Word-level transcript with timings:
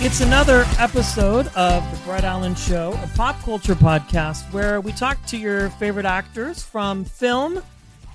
It's 0.00 0.20
another 0.20 0.64
episode 0.78 1.48
of 1.56 1.82
the 1.90 2.04
Brett 2.04 2.22
Allan 2.22 2.54
Show, 2.54 2.92
a 3.02 3.10
pop 3.16 3.36
culture 3.42 3.74
podcast 3.74 4.44
where 4.52 4.80
we 4.80 4.92
talk 4.92 5.18
to 5.26 5.36
your 5.36 5.70
favorite 5.70 6.06
actors 6.06 6.62
from 6.62 7.04
film, 7.04 7.60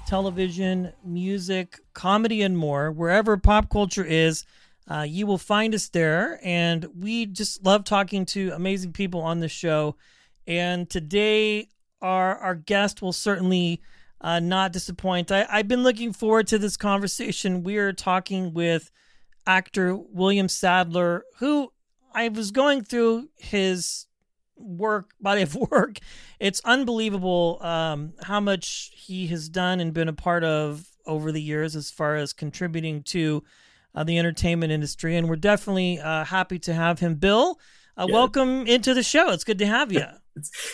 television, 0.08 0.94
music, 1.04 1.82
comedy, 1.94 2.42
and 2.42 2.58
more. 2.58 2.90
Wherever 2.90 3.36
pop 3.36 3.70
culture 3.70 4.06
is, 4.06 4.46
uh, 4.90 5.02
you 5.02 5.28
will 5.28 5.38
find 5.38 5.76
us 5.76 5.90
there. 5.90 6.40
And 6.42 6.88
we 6.98 7.26
just 7.26 7.66
love 7.66 7.84
talking 7.84 8.26
to 8.28 8.52
amazing 8.52 8.94
people 8.94 9.20
on 9.20 9.42
the 9.42 9.50
show. 9.50 9.98
And 10.48 10.90
today, 10.90 11.68
our 12.02 12.38
our 12.38 12.56
guest 12.56 13.02
will 13.02 13.12
certainly 13.12 13.82
uh, 14.22 14.40
not 14.40 14.72
disappoint. 14.72 15.34
I, 15.34 15.46
I've 15.50 15.68
been 15.68 15.84
looking 15.84 16.14
forward 16.14 16.48
to 16.48 16.58
this 16.58 16.78
conversation. 16.78 17.62
We 17.62 17.76
are 17.76 17.92
talking 17.92 18.54
with 18.54 18.90
actor 19.46 19.96
William 19.96 20.48
Sadler, 20.48 21.24
who 21.40 21.72
I 22.14 22.30
was 22.30 22.52
going 22.52 22.84
through 22.84 23.30
his 23.38 24.06
work, 24.56 25.12
body 25.22 25.42
of 25.42 25.56
work. 25.56 26.00
It's 26.40 26.62
unbelievable 26.66 27.60
um, 27.62 28.14
how 28.22 28.40
much 28.40 28.92
he 28.94 29.28
has 29.28 29.50
done 29.50 29.80
and 29.80 29.94
been 29.94 30.08
a 30.10 30.14
part 30.14 30.44
of 30.44 30.86
over 31.06 31.32
the 31.32 31.42
years 31.42 31.76
as 31.76 31.92
far 31.92 32.16
as 32.16 32.32
contributing 32.34 33.04
to 33.04 33.44
uh, 33.96 34.04
the 34.04 34.18
entertainment 34.18 34.72
industry. 34.72 35.16
And 35.18 35.28
we're 35.30 35.36
definitely 35.36 36.00
uh, 36.00 36.24
happy 36.26 36.60
to 36.60 36.74
have 36.74 37.00
him. 37.00 37.16
Bill, 37.16 37.60
uh, 37.98 38.06
Yeah. 38.08 38.14
welcome 38.14 38.66
into 38.68 38.94
the 38.94 39.04
show. 39.04 39.30
It's 39.32 39.44
good 39.44 39.60
to 39.60 39.66
have 39.68 39.92
you. 39.92 40.06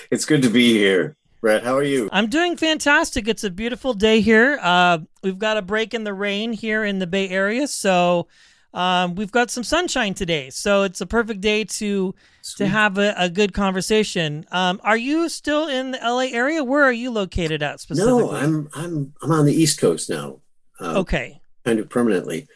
It's 0.09 0.23
good 0.23 0.41
to 0.43 0.49
be 0.49 0.71
here. 0.73 1.17
Brett, 1.41 1.63
how 1.63 1.75
are 1.75 1.83
you? 1.83 2.07
I'm 2.13 2.27
doing 2.27 2.55
fantastic. 2.55 3.27
It's 3.27 3.43
a 3.43 3.49
beautiful 3.49 3.93
day 3.93 4.21
here. 4.21 4.57
Uh, 4.61 4.99
we've 5.21 5.37
got 5.37 5.57
a 5.57 5.61
break 5.61 5.93
in 5.93 6.05
the 6.05 6.13
rain 6.13 6.53
here 6.53 6.85
in 6.85 6.99
the 6.99 7.07
Bay 7.07 7.27
Area, 7.27 7.67
so 7.67 8.29
um, 8.73 9.15
we've 9.15 9.31
got 9.31 9.49
some 9.49 9.63
sunshine 9.63 10.13
today. 10.13 10.49
So 10.49 10.83
it's 10.83 11.01
a 11.01 11.05
perfect 11.05 11.41
day 11.41 11.63
to 11.63 12.13
to 12.57 12.67
have 12.67 12.97
a, 12.97 13.13
a 13.17 13.29
good 13.29 13.53
conversation. 13.53 14.45
Um, 14.51 14.79
are 14.83 14.97
you 14.97 15.29
still 15.29 15.67
in 15.67 15.91
the 15.91 15.99
LA 16.01 16.27
area? 16.31 16.63
Where 16.63 16.83
are 16.83 16.91
you 16.91 17.11
located 17.11 17.63
at 17.63 17.79
specifically? 17.79 18.23
No, 18.23 18.31
I'm 18.31 18.69
I'm 18.73 19.13
I'm 19.21 19.31
on 19.31 19.45
the 19.45 19.53
East 19.53 19.79
Coast 19.79 20.09
now. 20.09 20.39
Um, 20.79 20.97
okay. 20.97 21.41
Kind 21.65 21.79
of 21.79 21.89
permanently. 21.89 22.47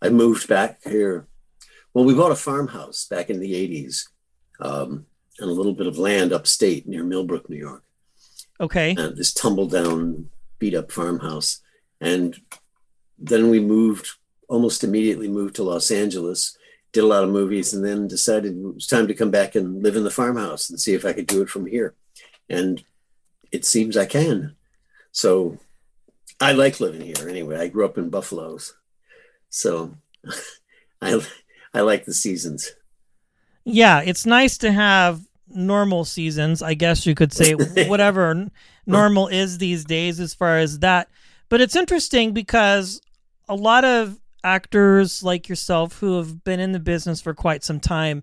I 0.00 0.08
moved 0.08 0.48
back 0.48 0.80
here. 0.84 1.26
Well, 1.94 2.04
we 2.04 2.14
bought 2.14 2.32
a 2.32 2.36
farmhouse 2.36 3.04
back 3.04 3.28
in 3.28 3.40
the 3.40 3.52
80s 3.52 4.08
um, 4.60 5.06
and 5.38 5.50
a 5.50 5.52
little 5.52 5.74
bit 5.74 5.86
of 5.86 5.98
land 5.98 6.32
upstate 6.32 6.88
near 6.88 7.04
Millbrook, 7.04 7.50
New 7.50 7.56
York. 7.58 7.84
Okay. 8.60 8.96
Uh, 8.96 9.10
this 9.10 9.32
tumble 9.32 9.66
down, 9.66 10.30
beat 10.58 10.74
up 10.74 10.90
farmhouse. 10.90 11.60
And 12.00 12.36
then 13.18 13.50
we 13.50 13.60
moved, 13.60 14.08
almost 14.52 14.84
immediately 14.84 15.28
moved 15.28 15.56
to 15.56 15.62
Los 15.62 15.90
Angeles, 15.90 16.58
did 16.92 17.02
a 17.02 17.06
lot 17.06 17.24
of 17.24 17.30
movies, 17.30 17.72
and 17.72 17.82
then 17.82 18.06
decided 18.06 18.52
it 18.54 18.74
was 18.74 18.86
time 18.86 19.08
to 19.08 19.14
come 19.14 19.30
back 19.30 19.54
and 19.54 19.82
live 19.82 19.96
in 19.96 20.04
the 20.04 20.10
farmhouse 20.10 20.68
and 20.68 20.78
see 20.78 20.92
if 20.92 21.06
I 21.06 21.14
could 21.14 21.26
do 21.26 21.40
it 21.40 21.48
from 21.48 21.64
here. 21.64 21.94
And 22.50 22.84
it 23.50 23.64
seems 23.64 23.96
I 23.96 24.04
can. 24.04 24.54
So 25.10 25.56
I 26.38 26.52
like 26.52 26.80
living 26.80 27.00
here 27.00 27.30
anyway. 27.30 27.58
I 27.58 27.68
grew 27.68 27.86
up 27.86 27.96
in 27.96 28.10
Buffalo's. 28.10 28.74
So 29.48 29.96
I, 31.00 31.18
I 31.72 31.80
like 31.80 32.04
the 32.04 32.12
seasons. 32.12 32.72
Yeah, 33.64 34.02
it's 34.04 34.26
nice 34.26 34.58
to 34.58 34.70
have 34.70 35.22
normal 35.48 36.04
seasons, 36.04 36.60
I 36.60 36.74
guess 36.74 37.06
you 37.06 37.14
could 37.14 37.32
say, 37.32 37.54
whatever 37.86 38.50
normal 38.84 39.28
is 39.28 39.56
these 39.56 39.86
days 39.86 40.20
as 40.20 40.34
far 40.34 40.58
as 40.58 40.80
that. 40.80 41.08
But 41.48 41.62
it's 41.62 41.76
interesting 41.76 42.32
because 42.32 43.00
a 43.48 43.54
lot 43.54 43.86
of 43.86 44.18
actors 44.44 45.22
like 45.22 45.48
yourself 45.48 45.98
who 46.00 46.16
have 46.18 46.44
been 46.44 46.60
in 46.60 46.72
the 46.72 46.80
business 46.80 47.20
for 47.20 47.34
quite 47.34 47.62
some 47.64 47.80
time, 47.80 48.22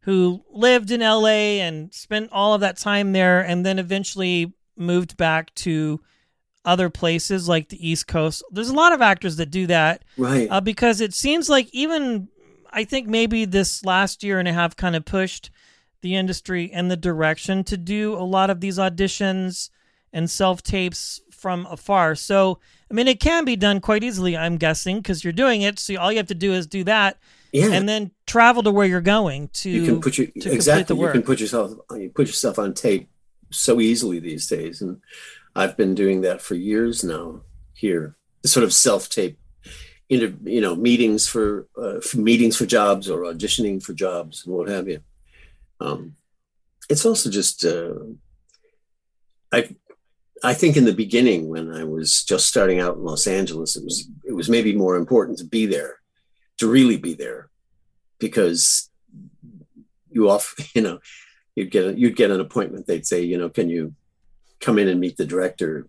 who 0.00 0.42
lived 0.50 0.90
in 0.90 1.00
LA 1.00 1.58
and 1.60 1.92
spent 1.92 2.30
all 2.32 2.54
of 2.54 2.60
that 2.60 2.76
time 2.78 3.12
there 3.12 3.40
and 3.40 3.64
then 3.64 3.78
eventually 3.78 4.52
moved 4.76 5.16
back 5.16 5.54
to 5.54 6.00
other 6.64 6.90
places 6.90 7.48
like 7.48 7.68
the 7.68 7.88
East 7.88 8.06
Coast. 8.06 8.42
There's 8.50 8.68
a 8.68 8.74
lot 8.74 8.92
of 8.92 9.00
actors 9.02 9.36
that 9.36 9.50
do 9.50 9.66
that 9.68 10.04
Right. 10.16 10.48
uh, 10.50 10.60
because 10.60 11.00
it 11.00 11.14
seems 11.14 11.48
like 11.48 11.68
even 11.72 12.28
I 12.72 12.84
think 12.84 13.08
maybe 13.08 13.44
this 13.46 13.84
last 13.84 14.22
year 14.22 14.38
and 14.38 14.46
a 14.46 14.52
half 14.52 14.76
kind 14.76 14.94
of 14.94 15.04
pushed 15.04 15.50
the 16.02 16.14
industry 16.14 16.70
and 16.72 16.90
the 16.90 16.96
direction 16.96 17.64
to 17.64 17.76
do 17.76 18.14
a 18.14 18.22
lot 18.22 18.48
of 18.50 18.60
these 18.60 18.78
auditions 18.78 19.70
and 20.12 20.30
self 20.30 20.62
tapes 20.62 21.20
from 21.30 21.66
afar. 21.66 22.14
So 22.14 22.58
I 22.90 22.94
mean, 22.94 23.08
it 23.08 23.20
can 23.20 23.44
be 23.44 23.56
done 23.56 23.80
quite 23.80 24.02
easily, 24.02 24.36
I'm 24.36 24.56
guessing, 24.56 24.98
because 24.98 25.22
you're 25.22 25.32
doing 25.32 25.62
it. 25.62 25.78
So 25.78 25.96
all 25.96 26.10
you 26.10 26.18
have 26.18 26.26
to 26.26 26.34
do 26.34 26.52
is 26.52 26.66
do 26.66 26.84
that, 26.84 27.18
yeah. 27.52 27.66
and 27.72 27.88
then 27.88 28.10
travel 28.26 28.62
to 28.64 28.70
where 28.70 28.86
you're 28.86 29.00
going 29.00 29.48
to. 29.48 29.70
you 29.70 29.84
can 29.84 30.00
put 30.00 30.18
your 30.18 30.28
exactly 30.36 30.98
you 30.98 31.10
can 31.10 31.22
put 31.22 31.40
yourself 31.40 31.72
you 31.92 32.10
put 32.10 32.26
yourself 32.26 32.58
on 32.58 32.74
tape 32.74 33.08
so 33.50 33.80
easily 33.80 34.20
these 34.20 34.46
days 34.46 34.80
and 34.80 35.00
i've 35.56 35.76
been 35.76 35.94
doing 35.94 36.20
that 36.20 36.40
for 36.40 36.54
years 36.54 37.02
now 37.02 37.40
here 37.74 38.16
sort 38.44 38.64
of 38.64 38.72
self-tape 38.72 39.38
inter, 40.08 40.32
you 40.44 40.60
know 40.60 40.74
meetings 40.74 41.26
for, 41.26 41.66
uh, 41.76 42.00
for 42.00 42.18
meetings 42.18 42.56
for 42.56 42.66
jobs 42.66 43.10
or 43.10 43.22
auditioning 43.22 43.82
for 43.82 43.92
jobs 43.92 44.46
and 44.46 44.54
what 44.54 44.68
have 44.68 44.88
you 44.88 45.00
um, 45.80 46.14
it's 46.88 47.04
also 47.04 47.30
just 47.30 47.64
uh, 47.64 47.94
i 49.52 49.68
i 50.44 50.54
think 50.54 50.76
in 50.76 50.84
the 50.84 50.92
beginning 50.92 51.48
when 51.48 51.72
i 51.72 51.84
was 51.84 52.24
just 52.24 52.46
starting 52.46 52.80
out 52.80 52.96
in 52.96 53.04
los 53.04 53.26
angeles 53.26 53.76
it 53.76 53.84
was 53.84 54.08
it 54.24 54.32
was 54.32 54.48
maybe 54.48 54.74
more 54.74 54.96
important 54.96 55.38
to 55.38 55.44
be 55.44 55.66
there 55.66 55.96
to 56.58 56.68
really 56.68 56.96
be 56.96 57.14
there 57.14 57.50
because 58.18 58.90
you 60.10 60.30
off 60.30 60.54
you 60.74 60.82
know 60.82 60.98
you'd 61.56 61.70
get 61.70 61.86
a, 61.86 61.98
you'd 61.98 62.16
get 62.16 62.30
an 62.30 62.40
appointment. 62.40 62.86
They'd 62.86 63.06
say 63.06 63.22
you 63.22 63.38
know 63.38 63.48
can 63.48 63.68
you 63.68 63.94
come 64.60 64.78
in 64.78 64.88
and 64.88 65.00
meet 65.00 65.16
the 65.16 65.26
director 65.26 65.86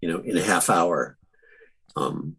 you 0.00 0.08
know 0.08 0.20
in 0.20 0.36
a 0.36 0.42
half 0.42 0.70
hour? 0.70 1.16
Um 1.96 2.36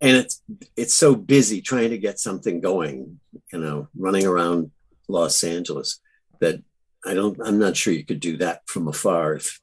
and 0.00 0.16
it's 0.16 0.42
it's 0.76 0.94
so 0.94 1.14
busy 1.14 1.60
trying 1.60 1.90
to 1.90 1.98
get 1.98 2.18
something 2.20 2.60
going 2.60 3.18
you 3.52 3.58
know 3.58 3.88
running 3.96 4.24
around 4.26 4.70
los 5.08 5.42
angeles 5.42 6.00
that 6.38 6.62
i 7.04 7.14
don't 7.14 7.36
i'm 7.44 7.58
not 7.58 7.76
sure 7.76 7.92
you 7.92 8.04
could 8.04 8.20
do 8.20 8.36
that 8.36 8.60
from 8.66 8.86
afar 8.86 9.34
if 9.34 9.60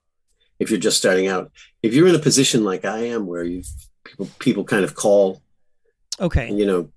if 0.60 0.70
you're 0.70 0.80
just 0.80 0.98
starting 0.98 1.28
out 1.28 1.52
if 1.84 1.94
you're 1.94 2.08
in 2.08 2.16
a 2.16 2.20
position 2.20 2.64
like 2.64 2.86
i 2.86 3.00
am 3.00 3.26
where 3.26 3.44
you've 3.44 3.68
people 4.04 4.30
people 4.40 4.64
kind 4.64 4.84
of 4.86 4.96
call 4.96 5.42
Okay. 6.20 6.50
you 6.52 6.66
know, 6.66 6.90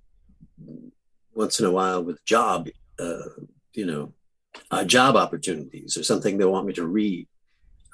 once 1.35 1.59
in 1.61 1.67
a 1.67 1.71
while 1.71 2.03
with 2.05 2.25
job, 2.25 2.69
uh, 2.99 3.19
you 3.73 3.87
know, 3.87 4.13
uh, 4.71 4.85
job 4.85 5.17
opportunities 5.17 5.97
or 5.97 6.03
something 6.05 6.39
they 6.39 6.45
want 6.45 6.67
me 6.67 6.73
to 6.75 6.87
read. 6.87 7.27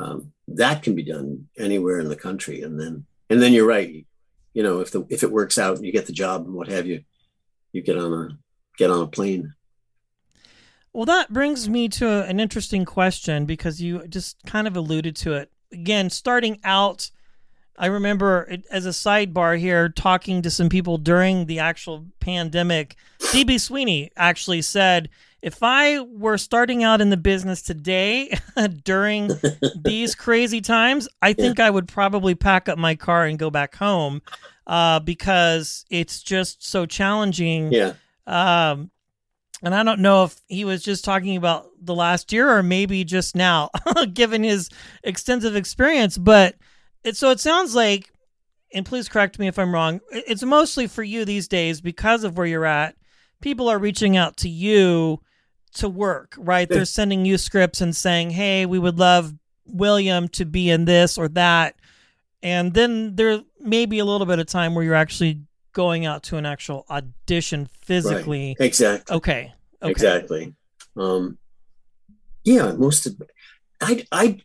Um, 0.00 0.32
that 0.48 0.82
can 0.82 0.94
be 0.94 1.02
done 1.02 1.48
anywhere 1.56 2.00
in 2.00 2.08
the 2.08 2.16
country, 2.16 2.62
and 2.62 2.78
then 2.78 3.06
and 3.30 3.40
then 3.40 3.52
you're 3.52 3.66
right. 3.66 4.06
You 4.52 4.62
know, 4.62 4.80
if 4.80 4.90
the 4.90 5.06
if 5.08 5.22
it 5.22 5.30
works 5.30 5.56
out 5.56 5.76
and 5.76 5.86
you 5.86 5.92
get 5.92 6.06
the 6.06 6.12
job 6.12 6.44
and 6.44 6.54
what 6.54 6.68
have 6.68 6.86
you, 6.86 7.04
you 7.72 7.80
get 7.80 7.96
on 7.96 8.12
a 8.12 8.38
get 8.76 8.90
on 8.90 9.02
a 9.02 9.06
plane. 9.06 9.54
Well, 10.92 11.06
that 11.06 11.32
brings 11.32 11.68
me 11.68 11.88
to 11.88 12.24
an 12.24 12.38
interesting 12.38 12.84
question 12.84 13.46
because 13.46 13.80
you 13.80 14.06
just 14.08 14.36
kind 14.46 14.66
of 14.66 14.76
alluded 14.76 15.16
to 15.16 15.32
it. 15.34 15.50
Again, 15.72 16.10
starting 16.10 16.60
out, 16.64 17.10
I 17.78 17.86
remember 17.86 18.46
it, 18.50 18.64
as 18.70 18.86
a 18.86 18.90
sidebar 18.90 19.58
here 19.58 19.88
talking 19.88 20.42
to 20.42 20.50
some 20.50 20.68
people 20.68 20.98
during 20.98 21.46
the 21.46 21.58
actual 21.58 22.06
pandemic. 22.20 22.96
DB 23.20 23.60
Sweeney 23.60 24.10
actually 24.16 24.62
said, 24.62 25.08
if 25.42 25.62
I 25.62 26.00
were 26.00 26.38
starting 26.38 26.84
out 26.84 27.02
in 27.02 27.10
the 27.10 27.18
business 27.18 27.60
today 27.60 28.34
during 28.84 29.30
these 29.84 30.14
crazy 30.14 30.62
times, 30.62 31.06
I 31.20 31.34
think 31.34 31.60
I 31.60 31.68
would 31.68 31.86
probably 31.86 32.34
pack 32.34 32.68
up 32.68 32.78
my 32.78 32.94
car 32.94 33.26
and 33.26 33.38
go 33.38 33.50
back 33.50 33.74
home 33.74 34.22
uh, 34.66 35.00
because 35.00 35.84
it's 35.90 36.22
just 36.22 36.66
so 36.66 36.86
challenging. 36.86 37.72
Yeah, 37.72 37.92
Um, 38.26 38.90
and 39.64 39.74
I 39.74 39.82
don't 39.82 40.00
know 40.00 40.24
if 40.24 40.40
he 40.46 40.64
was 40.64 40.82
just 40.82 41.04
talking 41.04 41.36
about 41.36 41.68
the 41.80 41.94
last 41.94 42.32
year 42.32 42.50
or 42.50 42.62
maybe 42.62 43.02
just 43.04 43.34
now, 43.34 43.70
given 44.12 44.42
his 44.42 44.68
extensive 45.02 45.56
experience. 45.56 46.18
But 46.18 46.56
it 47.02 47.16
so 47.16 47.30
it 47.30 47.40
sounds 47.40 47.74
like 47.74 48.12
and 48.74 48.84
please 48.84 49.08
correct 49.08 49.38
me 49.38 49.46
if 49.46 49.58
I'm 49.58 49.72
wrong, 49.72 50.00
it's 50.10 50.42
mostly 50.42 50.88
for 50.88 51.04
you 51.04 51.24
these 51.24 51.48
days 51.48 51.80
because 51.80 52.24
of 52.24 52.36
where 52.36 52.46
you're 52.46 52.66
at. 52.66 52.96
People 53.40 53.68
are 53.68 53.78
reaching 53.78 54.16
out 54.16 54.36
to 54.38 54.48
you 54.48 55.20
to 55.74 55.88
work, 55.88 56.34
right? 56.36 56.68
They're 56.68 56.84
sending 56.84 57.24
you 57.24 57.38
scripts 57.38 57.80
and 57.80 57.94
saying, 57.94 58.30
"Hey, 58.30 58.66
we 58.66 58.78
would 58.78 58.98
love 58.98 59.34
William 59.64 60.28
to 60.28 60.44
be 60.44 60.70
in 60.70 60.84
this 60.84 61.16
or 61.16 61.28
that." 61.28 61.76
And 62.42 62.74
then 62.74 63.16
there 63.16 63.42
may 63.60 63.86
be 63.86 63.98
a 63.98 64.04
little 64.04 64.26
bit 64.26 64.38
of 64.38 64.46
time 64.46 64.74
where 64.74 64.84
you're 64.84 64.94
actually 64.94 65.40
going 65.74 66.06
out 66.06 66.22
to 66.24 66.38
an 66.38 66.46
actual 66.46 66.86
audition 66.88 67.68
physically. 67.82 68.56
Right. 68.58 68.66
Exactly. 68.66 69.16
Okay. 69.16 69.52
okay. 69.82 69.90
Exactly. 69.90 70.54
Um, 70.96 71.36
yeah, 72.44 72.72
most 72.72 73.06
of 73.06 73.20
I 73.80 74.06
I 74.10 74.40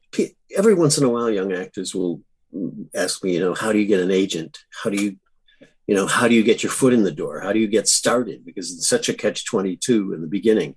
every 0.58 0.74
once 0.74 0.98
in 0.98 1.06
a 1.06 1.10
while, 1.10 1.30
young 1.30 1.54
actors 1.54 1.96
will 1.96 2.22
ask 2.94 3.24
me, 3.24 3.34
you 3.36 3.40
know, 3.40 3.54
how 3.54 3.72
do 3.72 3.80
you 3.80 3.86
get 3.86 4.02
an 4.02 4.12
agent? 4.12 4.58
How 4.84 4.90
do 4.90 5.02
you, 5.02 5.18
you 5.88 5.96
know, 5.96 6.08
how 6.08 6.28
do 6.28 6.36
you 6.36 6.44
get 6.44 6.64
your 6.64 6.72
foot 6.72 6.94
in 6.94 7.04
the 7.04 7.12
door? 7.12 7.40
How 7.40 7.54
do 7.54 7.60
you 7.60 7.68
get 7.68 7.88
started? 7.88 8.46
Because 8.46 8.74
it's 8.74 8.90
such 8.90 9.08
a 9.08 9.14
catch 9.14 9.46
twenty 9.46 9.78
two 9.78 10.14
in 10.14 10.22
the 10.22 10.28
beginning. 10.28 10.76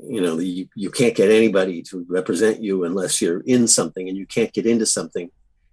You 0.00 0.20
know, 0.20 0.38
you, 0.38 0.68
you 0.74 0.90
can't 0.90 1.14
get 1.14 1.30
anybody 1.30 1.82
to 1.82 2.04
represent 2.08 2.62
you 2.62 2.84
unless 2.84 3.20
you're 3.20 3.40
in 3.40 3.66
something, 3.66 4.08
and 4.08 4.16
you 4.16 4.26
can't 4.26 4.52
get 4.52 4.66
into 4.66 4.86
something 4.86 5.30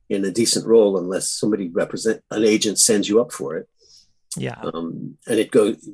in 0.09 0.23
a 0.23 0.31
decent 0.31 0.65
role 0.65 0.97
unless 0.97 1.29
somebody 1.29 1.69
represent 1.69 2.21
an 2.31 2.43
agent 2.43 2.79
sends 2.79 3.09
you 3.09 3.19
up 3.19 3.31
for 3.31 3.55
it. 3.57 3.67
Yeah. 4.37 4.59
Um, 4.61 5.17
and 5.27 5.39
it 5.39 5.51
goes, 5.51 5.87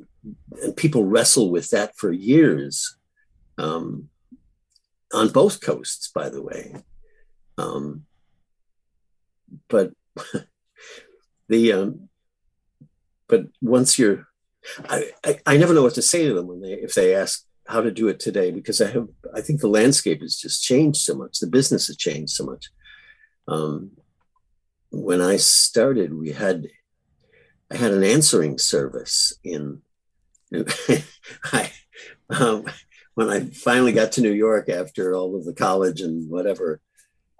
and 0.62 0.76
people 0.76 1.04
wrestle 1.04 1.50
with 1.50 1.70
that 1.70 1.96
for 1.96 2.12
years. 2.12 2.96
Um, 3.58 4.08
on 5.12 5.28
both 5.28 5.60
coasts, 5.60 6.10
by 6.12 6.28
the 6.28 6.42
way. 6.42 6.74
Um, 7.58 8.06
but 9.68 9.92
the 11.48 11.72
um, 11.72 12.08
but 13.28 13.46
once 13.60 13.98
you're, 13.98 14.26
I, 14.88 15.10
I, 15.24 15.40
I 15.46 15.56
never 15.56 15.74
know 15.74 15.82
what 15.82 15.94
to 15.94 16.02
say 16.02 16.26
to 16.26 16.34
them 16.34 16.46
when 16.46 16.60
they 16.60 16.72
if 16.72 16.94
they 16.94 17.14
ask 17.14 17.44
how 17.66 17.80
to 17.80 17.90
do 17.90 18.08
it 18.08 18.18
today 18.18 18.50
because 18.50 18.80
I 18.80 18.90
have 18.90 19.08
I 19.34 19.40
think 19.40 19.60
the 19.60 19.68
landscape 19.68 20.20
has 20.22 20.36
just 20.36 20.62
changed 20.62 21.00
so 21.00 21.14
much. 21.14 21.38
The 21.38 21.46
business 21.46 21.86
has 21.88 21.96
changed 21.96 22.32
so 22.32 22.44
much. 22.44 22.70
Um, 23.48 23.92
when 24.90 25.20
I 25.20 25.36
started, 25.36 26.14
we 26.14 26.32
had 26.32 26.68
I 27.72 27.76
had 27.76 27.92
an 27.92 28.04
answering 28.04 28.58
service 28.58 29.32
in. 29.42 29.80
I 31.52 31.72
um, 32.28 32.66
when 33.14 33.30
I 33.30 33.40
finally 33.46 33.92
got 33.92 34.12
to 34.12 34.20
New 34.20 34.32
York 34.32 34.68
after 34.68 35.14
all 35.14 35.36
of 35.36 35.44
the 35.44 35.54
college 35.54 36.00
and 36.00 36.30
whatever, 36.30 36.80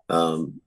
um, 0.09 0.61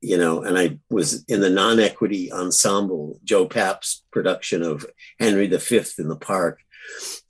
you 0.00 0.16
know, 0.16 0.42
and 0.42 0.58
I 0.58 0.78
was 0.88 1.24
in 1.24 1.40
the 1.40 1.50
non-equity 1.50 2.32
ensemble, 2.32 3.20
Joe 3.24 3.46
Papp's 3.46 4.04
production 4.12 4.62
of 4.62 4.86
Henry 5.18 5.46
V 5.46 5.80
in 5.98 6.08
the 6.08 6.16
Park, 6.16 6.60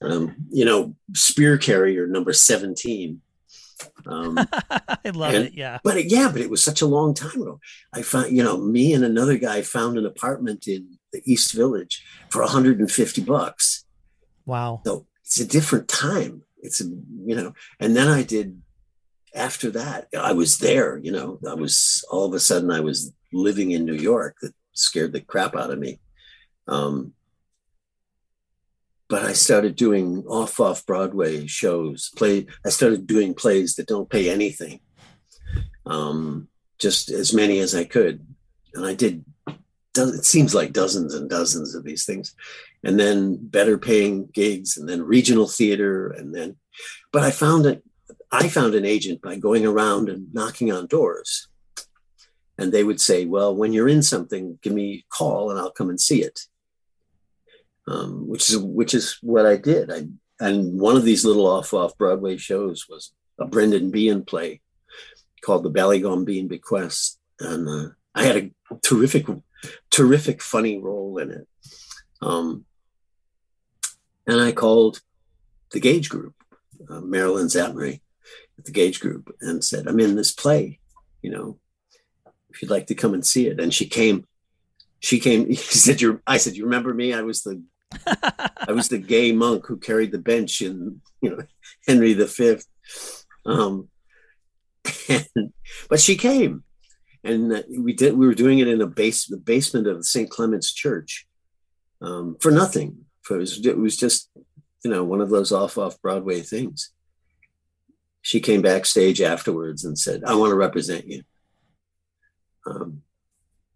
um, 0.00 0.36
you 0.50 0.64
know, 0.64 0.94
Spear 1.14 1.58
Carrier 1.58 2.06
number 2.06 2.32
17. 2.32 3.20
Um, 4.06 4.38
I 4.70 5.10
love 5.12 5.34
and, 5.34 5.46
it. 5.46 5.54
Yeah. 5.54 5.78
But 5.82 5.96
it, 5.96 6.06
yeah, 6.06 6.30
but 6.30 6.40
it 6.40 6.50
was 6.50 6.62
such 6.62 6.82
a 6.82 6.86
long 6.86 7.14
time 7.14 7.40
ago. 7.42 7.60
I 7.92 8.02
found, 8.02 8.36
you 8.36 8.42
know, 8.42 8.58
me 8.58 8.92
and 8.92 9.04
another 9.04 9.38
guy 9.38 9.62
found 9.62 9.98
an 9.98 10.06
apartment 10.06 10.66
in 10.66 10.98
the 11.12 11.22
East 11.24 11.52
Village 11.52 12.04
for 12.30 12.42
150 12.42 13.22
bucks. 13.22 13.84
Wow. 14.46 14.82
So 14.84 15.06
it's 15.22 15.40
a 15.40 15.46
different 15.46 15.88
time 15.88 16.42
it's 16.62 16.80
a, 16.80 16.84
you 16.84 17.34
know 17.34 17.52
and 17.78 17.96
then 17.96 18.08
i 18.08 18.22
did 18.22 18.60
after 19.34 19.70
that 19.70 20.08
i 20.18 20.32
was 20.32 20.58
there 20.58 20.98
you 20.98 21.12
know 21.12 21.38
i 21.48 21.54
was 21.54 22.04
all 22.10 22.26
of 22.26 22.34
a 22.34 22.40
sudden 22.40 22.70
i 22.70 22.80
was 22.80 23.12
living 23.32 23.70
in 23.70 23.84
new 23.84 23.94
york 23.94 24.36
that 24.42 24.52
scared 24.72 25.12
the 25.12 25.20
crap 25.20 25.54
out 25.56 25.70
of 25.70 25.78
me 25.78 26.00
um, 26.68 27.12
but 29.10 29.22
i 29.22 29.34
started 29.34 29.76
doing 29.76 30.24
off 30.26 30.58
off 30.58 30.86
broadway 30.86 31.46
shows 31.46 32.10
play 32.16 32.46
i 32.64 32.70
started 32.70 33.06
doing 33.06 33.34
plays 33.34 33.74
that 33.74 33.86
don't 33.86 34.08
pay 34.08 34.30
anything 34.30 34.80
um, 35.86 36.48
just 36.78 37.10
as 37.10 37.34
many 37.34 37.58
as 37.58 37.74
i 37.74 37.84
could. 37.84 38.24
And 38.74 38.86
i 38.86 38.94
did 38.94 39.24
it 39.96 40.24
seems 40.24 40.54
like 40.54 40.72
dozens 40.72 41.14
and 41.14 41.28
dozens 41.28 41.74
of 41.74 41.82
these 41.82 42.04
things. 42.04 42.36
And 42.84 42.98
then 42.98 43.36
better 43.40 43.76
paying 43.76 44.28
gigs 44.32 44.76
and 44.76 44.88
then 44.88 45.02
regional 45.02 45.48
theater 45.48 46.10
and 46.10 46.34
then 46.34 46.56
but 47.12 47.22
i 47.22 47.30
found 47.30 47.66
it 47.66 47.82
i 48.32 48.48
found 48.48 48.74
an 48.74 48.84
agent 48.84 49.20
by 49.20 49.36
going 49.36 49.66
around 49.66 50.08
and 50.08 50.32
knocking 50.32 50.72
on 50.72 50.86
doors. 50.86 51.48
And 52.56 52.72
they 52.72 52.84
would 52.84 53.00
say 53.00 53.26
well 53.26 53.54
when 53.54 53.72
you're 53.72 53.88
in 53.88 54.02
something 54.02 54.58
give 54.62 54.72
me 54.72 54.94
a 54.94 55.04
call 55.14 55.50
and 55.50 55.58
i'll 55.58 55.72
come 55.72 55.90
and 55.90 56.00
see 56.00 56.22
it 56.22 56.46
um, 57.90 58.28
which 58.28 58.48
is 58.48 58.58
which 58.58 58.94
is 58.94 59.18
what 59.20 59.46
i 59.46 59.56
did 59.56 59.90
i 59.90 60.06
and 60.42 60.80
one 60.80 60.96
of 60.96 61.04
these 61.04 61.24
little 61.24 61.46
off 61.46 61.74
off 61.74 61.96
broadway 61.98 62.36
shows 62.36 62.86
was 62.88 63.12
a 63.38 63.46
brendan 63.46 63.90
behan 63.90 64.24
play 64.24 64.60
called 65.42 65.62
the 65.62 65.70
ballygombeen 65.70 66.48
bequest 66.48 67.18
and 67.40 67.68
uh, 67.68 67.90
i 68.14 68.22
had 68.22 68.36
a 68.36 68.50
terrific 68.82 69.26
terrific 69.90 70.40
funny 70.40 70.78
role 70.78 71.18
in 71.18 71.30
it 71.30 71.46
um, 72.22 72.64
and 74.26 74.40
I 74.40 74.52
called 74.52 75.00
the 75.72 75.80
Gage 75.80 76.08
Group, 76.08 76.34
uh, 76.88 77.00
Marilyn 77.00 77.46
Zapmary 77.46 78.00
at 78.58 78.64
the 78.64 78.72
Gage 78.72 79.00
Group, 79.00 79.34
and 79.40 79.64
said, 79.64 79.86
I'm 79.86 80.00
in 80.00 80.16
this 80.16 80.32
play, 80.32 80.78
you 81.22 81.30
know, 81.30 81.58
if 82.50 82.62
you'd 82.62 82.70
like 82.70 82.86
to 82.88 82.94
come 82.94 83.14
and 83.14 83.26
see 83.26 83.46
it. 83.46 83.60
And 83.60 83.72
she 83.72 83.86
came, 83.86 84.26
she 85.00 85.18
came, 85.18 85.46
he 85.48 85.56
said, 85.56 86.00
you 86.00 86.20
I 86.26 86.36
said, 86.36 86.56
you 86.56 86.64
remember 86.64 86.92
me? 86.92 87.14
I 87.14 87.22
was 87.22 87.42
the, 87.42 87.62
I 88.06 88.72
was 88.72 88.88
the 88.88 88.98
gay 88.98 89.32
monk 89.32 89.66
who 89.66 89.76
carried 89.76 90.12
the 90.12 90.18
bench 90.18 90.62
in, 90.62 91.00
you 91.20 91.30
know, 91.30 91.42
Henry 91.86 92.14
V. 92.14 92.56
Um, 93.46 93.88
and, 95.08 95.52
but 95.88 96.00
she 96.00 96.16
came 96.16 96.64
and 97.24 97.64
we 97.78 97.92
did, 97.92 98.16
we 98.16 98.26
were 98.26 98.34
doing 98.34 98.60
it 98.60 98.68
in 98.68 98.80
a 98.80 98.86
base, 98.86 99.26
the 99.26 99.36
basement 99.36 99.86
of 99.86 100.06
St. 100.06 100.30
Clement's 100.30 100.72
Church 100.72 101.26
um, 102.00 102.36
for 102.40 102.50
nothing 102.50 103.06
it 103.34 103.38
was, 103.38 103.64
it 103.64 103.78
was 103.78 103.96
just, 103.96 104.30
you 104.84 104.90
know, 104.90 105.04
one 105.04 105.20
of 105.20 105.30
those 105.30 105.52
off 105.52 105.78
off 105.78 106.00
Broadway 106.00 106.40
things. 106.40 106.90
She 108.22 108.40
came 108.40 108.62
backstage 108.62 109.20
afterwards 109.20 109.84
and 109.84 109.98
said, 109.98 110.24
"I 110.24 110.34
want 110.34 110.50
to 110.50 110.56
represent 110.56 111.06
you." 111.06 111.22
Um, 112.66 113.02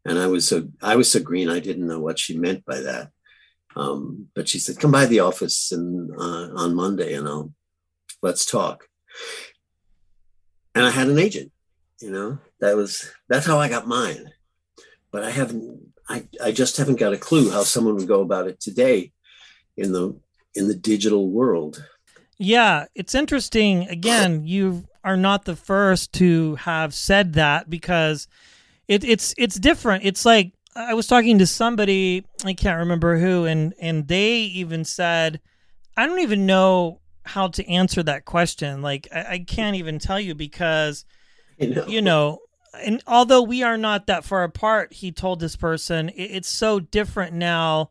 and 0.04 0.18
I 0.18 0.26
was 0.26 0.46
so 0.46 0.68
I 0.82 0.96
was 0.96 1.10
so 1.10 1.20
green, 1.20 1.48
I 1.48 1.60
didn't 1.60 1.86
know 1.86 2.00
what 2.00 2.18
she 2.18 2.36
meant 2.36 2.64
by 2.64 2.80
that. 2.80 3.10
Um, 3.76 4.28
but 4.34 4.48
she 4.48 4.58
said, 4.58 4.78
"Come 4.78 4.90
by 4.90 5.06
the 5.06 5.20
office 5.20 5.72
and 5.72 6.10
uh, 6.12 6.50
on 6.54 6.74
Monday, 6.74 7.14
and 7.14 7.26
I'll 7.26 7.52
let's 8.22 8.46
talk." 8.46 8.88
And 10.74 10.84
I 10.84 10.90
had 10.90 11.08
an 11.08 11.18
agent. 11.18 11.52
You 12.00 12.10
know, 12.10 12.38
that 12.60 12.76
was 12.76 13.10
that's 13.28 13.46
how 13.46 13.58
I 13.58 13.68
got 13.68 13.86
mine. 13.86 14.30
But 15.10 15.24
I 15.24 15.30
haven't. 15.30 15.80
I, 16.08 16.26
I 16.42 16.52
just 16.52 16.76
haven't 16.76 16.98
got 16.98 17.14
a 17.14 17.18
clue 17.18 17.50
how 17.50 17.62
someone 17.62 17.96
would 17.96 18.08
go 18.08 18.20
about 18.20 18.46
it 18.46 18.60
today 18.60 19.12
in 19.76 19.92
the 19.92 20.18
in 20.54 20.68
the 20.68 20.74
digital 20.74 21.28
world. 21.30 21.84
Yeah, 22.38 22.86
it's 22.94 23.14
interesting. 23.14 23.88
Again, 23.88 24.46
you 24.46 24.84
are 25.02 25.16
not 25.16 25.44
the 25.44 25.56
first 25.56 26.12
to 26.14 26.56
have 26.56 26.94
said 26.94 27.34
that 27.34 27.70
because 27.70 28.26
it, 28.88 29.04
it's 29.04 29.34
it's 29.38 29.56
different. 29.56 30.04
It's 30.04 30.24
like 30.24 30.52
I 30.76 30.94
was 30.94 31.06
talking 31.06 31.38
to 31.38 31.46
somebody 31.46 32.24
I 32.44 32.54
can't 32.54 32.78
remember 32.78 33.18
who, 33.18 33.44
and 33.44 33.74
and 33.80 34.08
they 34.08 34.36
even 34.38 34.84
said, 34.84 35.40
I 35.96 36.06
don't 36.06 36.20
even 36.20 36.46
know 36.46 37.00
how 37.24 37.48
to 37.48 37.66
answer 37.68 38.02
that 38.02 38.24
question. 38.24 38.82
Like 38.82 39.08
I, 39.14 39.24
I 39.24 39.38
can't 39.38 39.76
even 39.76 39.98
tell 39.98 40.20
you 40.20 40.34
because 40.34 41.04
you 41.58 41.74
know. 41.74 41.86
you 41.86 42.02
know. 42.02 42.38
and 42.82 43.02
although 43.06 43.42
we 43.42 43.62
are 43.62 43.78
not 43.78 44.06
that 44.06 44.24
far 44.24 44.42
apart, 44.42 44.92
he 44.92 45.12
told 45.12 45.40
this 45.40 45.56
person, 45.56 46.08
it, 46.10 46.22
it's 46.22 46.48
so 46.48 46.80
different 46.80 47.34
now 47.34 47.90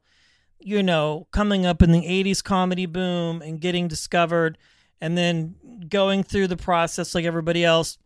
you 0.66 0.82
know, 0.82 1.28
coming 1.32 1.66
up 1.66 1.82
in 1.82 1.92
the 1.92 2.02
80s 2.02 2.44
comedy 2.44 2.86
boom 2.86 3.42
and 3.42 3.60
getting 3.60 3.88
discovered 3.88 4.58
and 5.02 5.18
then 5.18 5.56
going 5.90 6.24
through 6.24 6.48
the 6.48 6.58
process 6.58 7.14
like 7.14 7.26
everybody 7.26 7.64
else, 7.66 7.98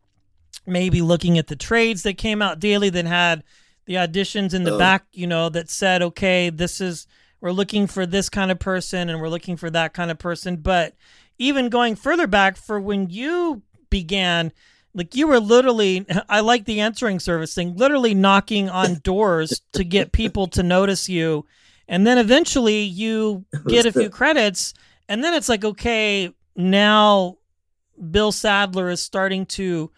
maybe 0.65 1.01
looking 1.01 1.37
at 1.37 1.47
the 1.47 1.55
trades 1.55 2.03
that 2.03 2.17
came 2.17 2.41
out 2.41 2.59
daily 2.59 2.89
that 2.89 3.05
had 3.05 3.43
the 3.87 3.95
auditions 3.95 4.53
in 4.53 4.63
the 4.63 4.75
oh. 4.75 4.77
back, 4.77 5.05
you 5.11 5.25
know, 5.25 5.49
that 5.49 5.69
said, 5.69 6.01
okay, 6.01 6.49
this 6.49 6.79
is, 6.79 7.07
we're 7.41 7.51
looking 7.51 7.87
for 7.87 8.05
this 8.05 8.29
kind 8.29 8.51
of 8.51 8.59
person 8.59 9.09
and 9.09 9.19
we're 9.19 9.29
looking 9.29 9.57
for 9.57 9.69
that 9.71 9.93
kind 9.93 10.11
of 10.11 10.19
person. 10.19 10.57
But 10.57 10.95
even 11.39 11.69
going 11.69 11.95
further 11.95 12.27
back 12.27 12.57
for 12.57 12.79
when 12.79 13.09
you 13.09 13.63
began, 13.89 14.51
like 14.93 15.15
you 15.15 15.27
were 15.27 15.39
literally, 15.39 16.05
I 16.29 16.41
like 16.41 16.65
the 16.65 16.81
answering 16.81 17.19
service 17.19 17.55
thing, 17.55 17.75
literally 17.75 18.13
knocking 18.13 18.69
on 18.69 18.95
doors 19.03 19.61
to 19.71 19.83
get 19.83 20.11
people 20.11 20.47
to 20.49 20.61
notice 20.61 21.09
you 21.09 21.45
and 21.87 22.05
then 22.05 22.17
eventually 22.17 22.81
you 22.81 23.45
get 23.67 23.85
a 23.85 23.91
few 23.91 24.09
credits 24.09 24.73
and 25.07 25.23
then 25.23 25.33
it's 25.33 25.49
like 25.49 25.63
okay 25.63 26.33
now 26.55 27.37
bill 28.11 28.31
sadler 28.31 28.89
is 28.89 29.01
starting 29.01 29.45
to 29.45 29.91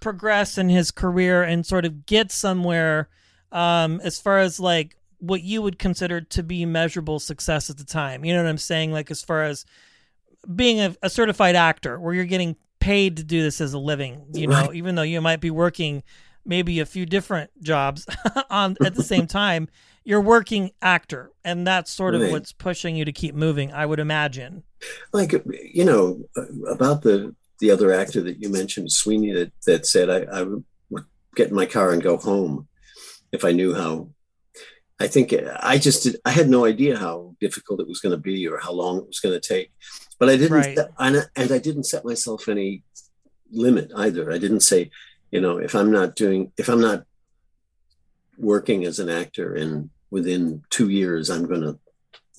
progress 0.00 0.58
in 0.58 0.68
his 0.68 0.90
career 0.90 1.42
and 1.42 1.64
sort 1.64 1.84
of 1.84 2.06
get 2.06 2.30
somewhere 2.30 3.08
um, 3.52 4.00
as 4.02 4.20
far 4.20 4.38
as 4.38 4.58
like 4.60 4.96
what 5.18 5.42
you 5.42 5.62
would 5.62 5.78
consider 5.78 6.20
to 6.20 6.42
be 6.42 6.66
measurable 6.66 7.18
success 7.18 7.70
at 7.70 7.78
the 7.78 7.84
time. 7.84 8.24
You 8.24 8.34
know 8.34 8.42
what 8.42 8.48
I'm 8.48 8.58
saying? 8.58 8.92
Like 8.92 9.10
as 9.10 9.22
far 9.22 9.42
as 9.44 9.64
being 10.54 10.80
a, 10.80 10.94
a 11.02 11.08
certified 11.10 11.56
actor, 11.56 11.98
where 11.98 12.12
you're 12.14 12.24
getting 12.24 12.56
paid 12.80 13.16
to 13.16 13.24
do 13.24 13.42
this 13.42 13.60
as 13.60 13.72
a 13.72 13.78
living. 13.78 14.26
You 14.34 14.46
know, 14.46 14.66
Right. 14.66 14.74
even 14.74 14.94
though 14.94 15.02
you 15.02 15.20
might 15.20 15.40
be 15.40 15.50
working 15.50 16.02
maybe 16.44 16.80
a 16.80 16.84
few 16.86 17.06
different 17.06 17.50
jobs 17.62 18.06
on 18.50 18.76
at 18.84 18.94
the 18.94 19.02
same 19.02 19.26
time, 19.42 19.68
you're 20.04 20.20
working 20.20 20.70
actor, 20.82 21.30
and 21.42 21.66
that's 21.66 21.90
sort 21.90 22.14
of 22.14 22.20
Right. 22.20 22.30
what's 22.32 22.52
pushing 22.52 22.94
you 22.96 23.06
to 23.06 23.12
keep 23.12 23.34
moving. 23.34 23.72
I 23.72 23.86
would 23.86 24.00
imagine. 24.00 24.64
like 25.14 25.32
you 25.72 25.84
know 25.86 26.20
about 26.68 27.00
the 27.02 27.34
the 27.60 27.70
other 27.70 27.90
actor 27.92 28.20
that 28.20 28.38
you 28.42 28.50
mentioned 28.50 28.92
sweeney 28.92 29.32
that 29.32 29.50
that 29.64 29.86
said 29.86 30.10
i, 30.10 30.18
I 30.40 30.42
would 30.42 31.04
get 31.34 31.48
in 31.48 31.54
my 31.54 31.64
car 31.64 31.92
and 31.92 32.02
go 32.02 32.18
home 32.18 32.68
if 33.34 33.42
i 33.44 33.52
knew 33.58 33.72
how 33.74 33.92
i 35.04 35.06
think 35.06 35.26
i 35.72 35.76
just 35.86 36.02
did, 36.04 36.16
i 36.24 36.30
had 36.38 36.48
no 36.48 36.64
idea 36.72 36.96
how 37.04 37.14
difficult 37.40 37.80
it 37.80 37.88
was 37.92 38.00
going 38.00 38.16
to 38.16 38.26
be 38.30 38.38
or 38.48 38.58
how 38.66 38.72
long 38.72 38.94
it 38.98 39.06
was 39.12 39.20
going 39.24 39.38
to 39.38 39.48
take 39.54 39.68
but 40.18 40.28
i 40.32 40.36
didn't 40.36 40.52
Right. 40.62 40.76
set, 40.76 40.90
and, 40.98 41.16
and 41.40 41.50
i 41.52 41.58
didn't 41.58 41.84
set 41.92 42.04
myself 42.10 42.48
any 42.48 42.82
limit 43.52 43.90
either 44.04 44.24
i 44.32 44.38
didn't 44.44 44.60
say 44.70 44.90
you 45.30 45.40
know 45.40 45.58
if 45.58 45.74
i'm 45.74 45.90
not 45.98 46.16
doing 46.22 46.40
if 46.62 46.68
i'm 46.68 46.80
not 46.80 47.00
working 48.38 48.84
as 48.84 48.98
an 48.98 49.10
actor 49.22 49.54
and 49.54 49.90
within 50.10 50.62
two 50.70 50.88
years 51.00 51.30
i'm 51.30 51.46
going 51.46 51.60
to 51.68 51.78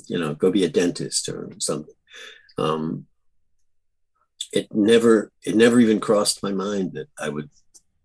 you 0.08 0.20
know 0.20 0.34
go 0.34 0.52
be 0.52 0.66
a 0.66 0.70
dentist 0.70 1.30
or 1.30 1.50
something 1.60 1.94
um, 2.58 3.06
it 4.54 4.74
never 4.74 5.32
it 5.44 5.56
never 5.56 5.80
even 5.80 6.00
crossed 6.00 6.42
my 6.42 6.52
mind 6.52 6.94
that 6.94 7.08
I 7.20 7.28
would 7.30 7.50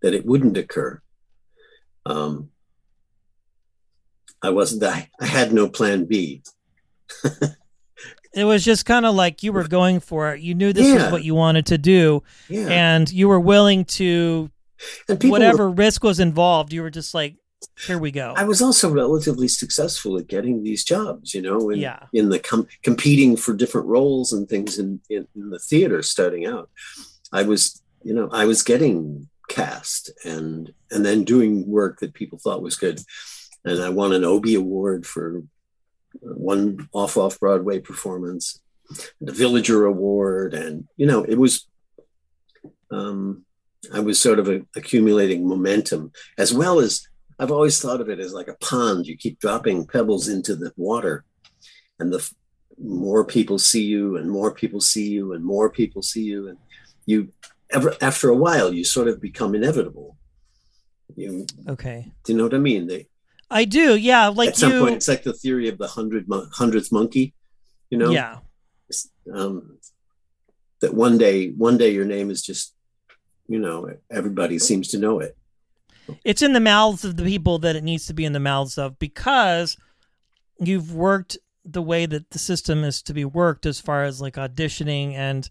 that 0.02 0.14
it 0.14 0.26
wouldn't 0.26 0.56
occur. 0.56 1.00
Um, 2.04 2.50
I 4.42 4.50
wasn't 4.50 4.82
I, 4.84 5.08
I 5.20 5.26
had 5.26 5.52
no 5.52 5.68
plan 5.68 6.04
B. 6.06 6.42
It 8.32 8.44
was 8.44 8.64
just 8.64 8.86
kind 8.86 9.04
of 9.04 9.14
like 9.16 9.42
you 9.42 9.52
were 9.52 9.66
going 9.66 9.98
for 9.98 10.32
it. 10.32 10.40
You 10.40 10.54
knew 10.54 10.72
this 10.72 10.94
was 11.02 11.10
what 11.10 11.24
you 11.24 11.34
wanted 11.34 11.66
to 11.66 11.78
do, 11.78 12.22
Yeah, 12.48 12.68
and 12.68 13.10
you 13.10 13.26
were 13.28 13.40
willing 13.40 13.84
to 13.86 14.50
people 15.08 15.28
were- 15.28 15.30
whatever 15.32 15.68
risk 15.68 16.04
was 16.04 16.20
involved. 16.20 16.72
You 16.72 16.82
were 16.82 16.90
just 16.90 17.12
like, 17.12 17.34
here 17.86 17.98
we 17.98 18.12
go. 18.12 18.32
I 18.36 18.44
was 18.44 18.62
also 18.62 18.88
relatively 18.88 19.48
successful 19.48 20.16
at 20.16 20.28
getting 20.28 20.62
these 20.62 20.84
jobs, 20.84 21.34
you 21.34 21.42
know, 21.42 21.70
in, 21.70 21.80
Yeah. 21.80 22.04
in 22.12 22.28
the 22.28 22.38
com- 22.38 22.68
competing 22.84 23.36
for 23.36 23.52
different 23.52 23.88
roles 23.88 24.32
and 24.32 24.48
things 24.48 24.78
in, 24.78 25.00
in, 25.10 25.26
in 25.34 25.50
the 25.50 25.58
theater 25.58 26.00
starting 26.00 26.46
out. 26.46 26.70
I 27.32 27.42
was, 27.42 27.82
you 28.04 28.14
know, 28.14 28.28
I 28.32 28.44
was 28.44 28.62
getting 28.62 29.28
cast 29.48 30.10
and 30.24 30.72
and 30.92 31.04
then 31.04 31.24
doing 31.24 31.66
work 31.68 31.98
that 31.98 32.14
people 32.14 32.38
thought 32.38 32.62
was 32.62 32.76
good. 32.76 33.00
And 33.64 33.82
I 33.82 33.88
won 33.90 34.12
an 34.12 34.24
Obie 34.24 34.54
Award 34.54 35.06
for 35.06 35.42
one 36.20 36.88
off 36.92 37.16
off 37.16 37.38
Broadway 37.38 37.78
performance, 37.78 38.60
the 39.20 39.32
Villager 39.32 39.84
Award, 39.86 40.54
and 40.54 40.88
you 40.96 41.06
know, 41.06 41.24
it 41.24 41.36
was. 41.36 41.66
Um, 42.90 43.44
I 43.94 44.00
was 44.00 44.20
sort 44.20 44.38
of 44.38 44.48
a, 44.48 44.62
accumulating 44.76 45.48
momentum 45.48 46.12
as 46.36 46.52
well 46.52 46.80
as 46.80 47.08
I've 47.38 47.50
always 47.50 47.80
thought 47.80 48.02
of 48.02 48.10
it 48.10 48.20
as 48.20 48.34
like 48.34 48.48
a 48.48 48.56
pond. 48.60 49.06
You 49.06 49.16
keep 49.16 49.38
dropping 49.40 49.86
pebbles 49.86 50.28
into 50.28 50.54
the 50.54 50.72
water, 50.76 51.24
and 51.98 52.12
the 52.12 52.18
f- 52.18 52.34
more 52.78 53.24
people 53.24 53.58
see 53.58 53.84
you, 53.84 54.16
and 54.16 54.30
more 54.30 54.52
people 54.52 54.80
see 54.80 55.08
you, 55.08 55.32
and 55.32 55.42
more 55.42 55.70
people 55.70 56.02
see 56.02 56.22
you, 56.22 56.48
and 56.48 56.58
you 57.06 57.32
ever 57.70 57.94
after 58.02 58.28
a 58.28 58.36
while 58.36 58.74
you 58.74 58.84
sort 58.84 59.08
of 59.08 59.20
become 59.20 59.54
inevitable. 59.54 60.18
You 61.16 61.46
okay, 61.68 62.12
do 62.24 62.32
you 62.32 62.38
know 62.38 62.44
what 62.44 62.54
I 62.54 62.58
mean? 62.58 62.86
They 62.86 63.06
I 63.50 63.64
do. 63.64 63.96
Yeah, 63.96 64.28
like 64.28 64.50
at 64.50 64.56
some 64.56 64.72
you. 64.72 64.80
point 64.80 64.96
it's 64.96 65.08
like 65.08 65.24
the 65.24 65.32
theory 65.32 65.68
of 65.68 65.78
the 65.78 65.88
hundred 65.88 66.28
mon- 66.28 66.48
hundredth 66.52 66.92
monkey. 66.92 67.34
You 67.90 67.98
know, 67.98 68.10
yeah, 68.10 68.38
um, 69.34 69.78
that 70.80 70.94
one 70.94 71.18
day 71.18 71.50
one 71.50 71.76
day 71.76 71.90
your 71.90 72.04
name 72.04 72.30
is 72.30 72.42
just 72.42 72.74
you 73.48 73.58
know 73.58 73.92
everybody 74.10 74.58
seems 74.58 74.88
to 74.88 74.98
know 74.98 75.20
it. 75.20 75.36
it's 76.24 76.42
in 76.42 76.52
the 76.52 76.60
mouths 76.60 77.04
of 77.04 77.16
the 77.16 77.24
people 77.24 77.58
that 77.58 77.76
it 77.76 77.84
needs 77.84 78.06
to 78.06 78.14
be 78.14 78.24
in 78.24 78.32
the 78.32 78.40
mouths 78.40 78.78
of 78.78 78.98
because 78.98 79.76
you've 80.58 80.94
worked 80.94 81.38
the 81.64 81.82
way 81.82 82.06
that 82.06 82.30
the 82.30 82.38
system 82.38 82.84
is 82.84 83.02
to 83.02 83.12
be 83.12 83.24
worked 83.24 83.66
as 83.66 83.80
far 83.80 84.04
as 84.04 84.20
like 84.20 84.34
auditioning 84.34 85.12
and 85.14 85.50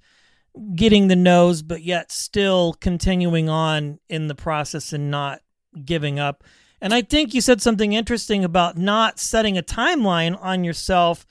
getting 0.76 1.08
the 1.08 1.16
nose 1.16 1.62
but 1.62 1.84
yet 1.84 2.12
still 2.12 2.74
continuing 2.80 3.48
on 3.50 4.00
in 4.10 4.28
the 4.28 4.36
process 4.36 4.92
and 4.92 5.12
not 5.12 5.42
giving 5.86 6.20
up 6.20 6.44
and 6.82 6.94
i 6.94 7.02
think 7.02 7.34
you 7.34 7.42
said 7.42 7.62
something 7.62 7.94
interesting 7.94 8.44
about 8.44 8.78
not 8.78 9.20
setting 9.20 9.58
a 9.58 9.64
timeline 9.64 10.38
on 10.42 10.64
yourself 10.64 11.26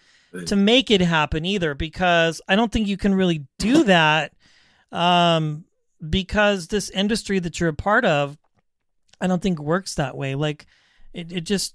to 0.47 0.55
make 0.55 0.91
it 0.91 1.01
happen 1.01 1.45
either 1.45 1.75
because 1.75 2.41
i 2.49 2.55
don't 2.55 2.71
think 2.71 2.87
you 2.87 2.97
can 2.97 3.15
really 3.15 3.47
do 3.59 3.85
that 3.85 4.33
um, 4.93 5.65
because 6.09 6.69
this 6.69 6.91
industry 6.91 7.39
that 7.39 7.61
you're 7.61 7.69
a 7.69 7.75
part 7.75 8.05
of 8.05 8.39
I 9.21 9.27
don't 9.27 9.43
think 9.43 9.59
works 9.59 9.97
that 9.97 10.17
way. 10.17 10.35
Like 10.35 10.67
it, 11.13 11.33
it 11.33 11.41
just 11.43 11.75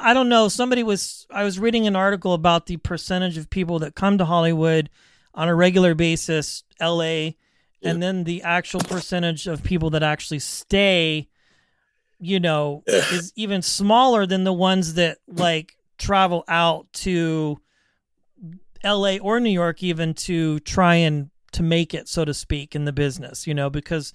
I 0.00 0.14
don't 0.14 0.28
know. 0.28 0.48
Somebody 0.48 0.82
was 0.82 1.26
I 1.30 1.44
was 1.44 1.58
reading 1.58 1.86
an 1.86 1.96
article 1.96 2.34
about 2.34 2.66
the 2.66 2.76
percentage 2.78 3.36
of 3.36 3.50
people 3.50 3.80
that 3.80 3.94
come 3.94 4.18
to 4.18 4.24
Hollywood 4.24 4.90
on 5.34 5.48
a 5.48 5.54
regular 5.54 5.94
basis, 5.94 6.64
LA, 6.80 7.30
and 7.82 8.02
then 8.02 8.24
the 8.24 8.42
actual 8.42 8.80
percentage 8.80 9.46
of 9.46 9.62
people 9.62 9.90
that 9.90 10.02
actually 10.02 10.38
stay, 10.38 11.28
you 12.18 12.40
know, 12.40 12.82
is 12.86 13.32
even 13.36 13.62
smaller 13.62 14.26
than 14.26 14.44
the 14.44 14.52
ones 14.52 14.94
that 14.94 15.18
like 15.26 15.76
travel 15.98 16.44
out 16.48 16.86
to 16.92 17.58
LA 18.84 19.16
or 19.16 19.40
New 19.40 19.50
York 19.50 19.82
even 19.82 20.14
to 20.14 20.58
try 20.60 20.94
and 20.96 21.30
to 21.52 21.62
make 21.62 21.94
it 21.94 22.08
so 22.08 22.24
to 22.24 22.34
speak 22.34 22.74
in 22.74 22.84
the 22.84 22.92
business, 22.92 23.46
you 23.46 23.54
know, 23.54 23.70
because 23.70 24.12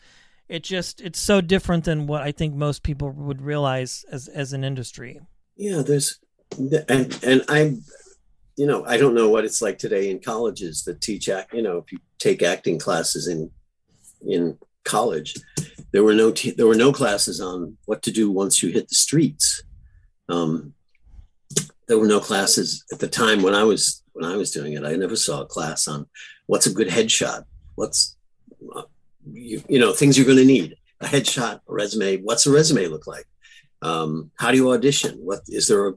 it 0.48 0.64
just 0.64 1.02
it's 1.02 1.20
so 1.20 1.42
different 1.42 1.86
than 1.86 2.08
what 2.08 2.22
I 2.22 2.32
think 2.32 2.54
most 2.54 2.84
people 2.84 3.10
would 3.12 3.42
realize 3.42 4.06
as 4.12 4.28
as 4.28 4.54
an 4.54 4.64
industry. 4.64 5.20
yeah 5.56 5.82
there's 5.82 6.20
and 6.90 7.18
and 7.24 7.44
i 7.48 7.74
you 8.58 8.66
know 8.68 8.84
i 8.86 8.98
don't 8.98 9.14
know 9.16 9.30
what 9.30 9.46
it's 9.46 9.62
like 9.62 9.78
today 9.78 10.10
in 10.10 10.20
colleges 10.20 10.84
that 10.84 11.00
teach 11.02 11.30
act 11.30 11.54
you 11.54 11.62
know 11.62 11.78
if 11.78 11.92
you 11.92 12.00
take 12.20 12.42
acting 12.44 12.78
classes 12.78 13.28
in 13.28 13.50
in 14.28 14.58
college 14.84 15.36
there 15.92 16.04
were 16.04 16.14
no 16.14 16.32
there 16.32 16.68
were 16.68 16.76
no 16.76 16.92
classes 16.92 17.42
on 17.42 17.78
what 17.86 18.02
to 18.04 18.12
do 18.12 18.32
once 18.32 18.64
you 18.64 18.72
hit 18.72 18.88
the 18.90 18.96
streets. 18.96 19.64
Um 20.30 20.74
there 21.88 22.00
were 22.00 22.08
no 22.08 22.22
classes 22.22 22.86
at 22.94 23.00
the 23.00 23.08
time 23.08 23.42
when 23.42 23.54
i 23.54 23.64
was 23.64 24.02
when 24.14 24.24
i 24.24 24.36
was 24.38 24.52
doing 24.52 24.74
it. 24.74 24.86
I 24.86 24.96
never 24.96 25.16
saw 25.16 25.42
a 25.42 25.46
class 25.46 25.88
on 25.88 26.08
what's 26.48 26.66
a 26.66 26.74
good 26.74 26.88
headshot 26.88 27.44
what's 27.76 28.16
uh, 28.76 28.84
you, 29.34 29.62
you 29.68 29.80
know 29.80 29.92
things 29.94 30.18
you're 30.18 30.26
going 30.26 30.38
to 30.38 30.46
need 30.46 30.76
a 31.02 31.06
headshot 31.06 31.56
a 31.68 31.74
resume 31.74 32.18
what's 32.18 32.46
a 32.46 32.52
resume 32.52 32.88
look 32.88 33.08
like? 33.08 33.26
Um, 33.82 34.30
how 34.36 34.52
do 34.52 34.58
you 34.58 34.72
audition? 34.72 35.18
What 35.18 35.40
is 35.48 35.68
there 35.68 35.90
a 35.90 35.94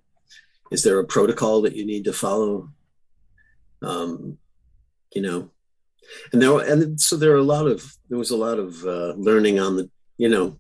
is 0.71 0.83
there 0.83 0.99
a 0.99 1.05
protocol 1.05 1.63
that 1.63 1.77
you 1.77 1.85
need 1.85 2.05
to 2.05 2.13
follow? 2.13 2.71
Um, 3.83 4.39
you 5.15 5.23
know 5.23 5.51
and 6.33 6.41
there 6.41 6.59
and 6.59 7.01
so 7.01 7.17
there 7.17 7.33
are 7.33 7.37
a 7.37 7.43
lot 7.43 7.67
of 7.67 7.95
there 8.09 8.19
was 8.19 8.31
a 8.31 8.37
lot 8.37 8.59
of 8.59 8.85
uh, 8.85 9.13
learning 9.17 9.59
on 9.59 9.77
the 9.77 9.91
you 10.19 10.29
know 10.29 10.59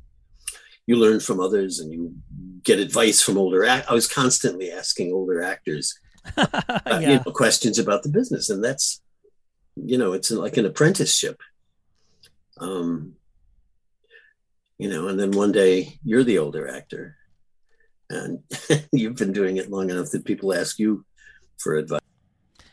you 0.87 0.97
learn 0.97 1.21
from 1.21 1.41
others 1.41 1.81
and 1.81 1.93
you 1.93 2.15
get 2.63 2.79
advice 2.79 3.23
from 3.23 3.39
older 3.39 3.65
act- 3.65 3.91
i 3.91 3.95
was 3.95 4.09
constantly 4.09 4.71
asking 4.71 5.13
older 5.13 5.43
actors 5.43 5.99
uh, 6.37 7.01
you 7.01 7.09
know, 7.09 7.21
questions 7.33 7.79
about 7.79 8.03
the 8.03 8.09
business. 8.09 8.51
And 8.51 8.63
that's 8.65 9.01
you 9.77 9.99
know 9.99 10.13
it's 10.13 10.31
like 10.31 10.57
an 10.57 10.67
apprenticeship. 10.67 11.41
Um 12.59 13.15
you 14.79 14.89
know 14.89 15.09
and 15.09 15.19
then 15.19 15.33
one 15.33 15.53
day 15.53 15.99
you're 16.05 16.25
the 16.25 16.39
older 16.39 16.69
actor 16.69 17.17
and 18.11 18.41
you've 18.93 19.17
been 19.17 19.33
doing 19.33 19.57
it 19.57 19.71
long 19.71 19.91
enough 19.91 20.11
that 20.11 20.25
people 20.25 20.55
ask 20.55 20.79
you 20.79 21.05
for 21.59 21.75
advice. 21.75 22.01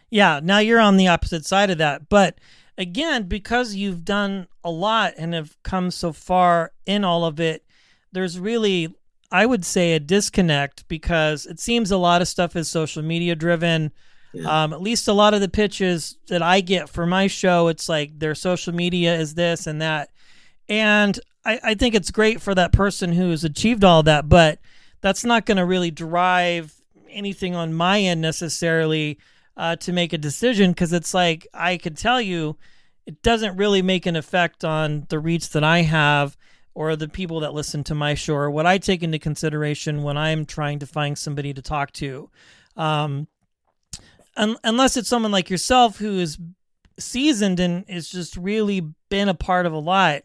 Yeah, 0.10 0.42
now 0.44 0.60
you're 0.60 0.80
on 0.80 0.98
the 0.98 1.08
opposite 1.08 1.46
side 1.46 1.70
of 1.70 1.78
that. 1.78 2.10
But 2.10 2.38
again, 2.78 3.24
because 3.24 3.76
you've 3.76 4.06
done 4.06 4.48
a 4.64 4.72
lot 4.72 5.14
and 5.18 5.34
have 5.34 5.56
come 5.64 5.92
so 5.92 6.12
far 6.14 6.72
in 6.86 7.04
all 7.04 7.26
of 7.26 7.40
it, 7.40 7.66
there's 8.12 8.40
really, 8.40 8.94
I 9.32 9.46
would 9.46 9.66
say, 9.66 9.94
a 9.94 10.00
disconnect 10.00 10.88
because 10.88 11.46
it 11.46 11.60
seems 11.60 11.92
a 11.92 11.98
lot 11.98 12.22
of 12.22 12.28
stuff 12.28 12.56
is 12.56 12.70
social 12.70 13.04
media 13.04 13.36
driven. 13.36 13.92
Yeah. 14.34 14.64
Um, 14.64 14.74
at 14.74 14.82
least 14.82 15.08
a 15.08 15.14
lot 15.14 15.34
of 15.34 15.42
the 15.42 15.50
pitches 15.50 16.18
that 16.28 16.42
I 16.42 16.62
get 16.62 16.90
for 16.90 17.06
my 17.06 17.28
show, 17.28 17.68
it's 17.68 17.90
like 17.90 18.18
their 18.18 18.36
social 18.36 18.74
media 18.74 19.16
is 19.16 19.34
this 19.34 19.68
and 19.68 19.82
that. 19.82 20.10
And 20.70 21.20
I, 21.46 21.60
I 21.64 21.74
think 21.76 21.96
it's 21.96 22.12
great 22.12 22.42
for 22.42 22.56
that 22.56 22.72
person 22.72 23.12
who's 23.12 23.44
achieved 23.44 23.84
all 23.84 24.04
that, 24.04 24.30
but 24.30 24.60
that's 25.02 25.26
not 25.26 25.46
going 25.46 25.58
to 25.58 25.66
really 25.66 25.92
drive 25.92 26.74
anything 27.10 27.56
on 27.56 27.74
my 27.74 28.00
end 28.00 28.22
necessarily 28.22 29.18
uh, 29.62 29.76
to 29.76 29.94
make 29.94 30.12
a 30.12 30.18
decision 30.18 30.72
because 30.72 30.92
it's 30.92 31.14
like 31.14 31.48
I 31.54 31.78
could 31.78 31.96
tell 31.96 32.20
you 32.20 32.58
it 33.06 33.22
doesn't 33.22 33.58
really 33.58 33.84
make 33.84 34.08
an 34.08 34.16
effect 34.16 34.66
on 34.66 35.06
the 35.10 35.20
reach 35.20 35.50
that 35.50 35.64
I 35.64 35.84
have 35.84 36.36
or 36.74 36.96
the 36.96 37.08
people 37.08 37.42
that 37.42 37.54
listen 37.54 37.84
to 37.84 37.94
my 37.94 38.16
show, 38.16 38.34
or 38.34 38.50
what 38.50 38.66
I 38.66 38.80
take 38.80 39.04
into 39.04 39.20
consideration 39.20 40.02
when 40.02 40.18
I'm 40.18 40.46
trying 40.48 40.80
to 40.80 40.88
find 40.88 41.16
somebody 41.16 41.54
to 41.54 41.62
talk 41.62 41.92
to. 41.94 42.32
Um, 42.76 43.28
un- 44.36 44.58
unless 44.64 44.98
it's 44.98 45.10
someone 45.10 45.32
like 45.32 45.52
yourself 45.52 45.98
who 45.98 46.18
is 46.18 46.40
seasoned 46.98 47.60
and 47.60 47.86
is 47.88 48.10
just 48.10 48.38
really 48.38 48.82
been 49.10 49.30
a 49.30 49.36
part 49.36 49.68
of 49.68 49.74
a 49.74 49.80
lot, 49.80 50.24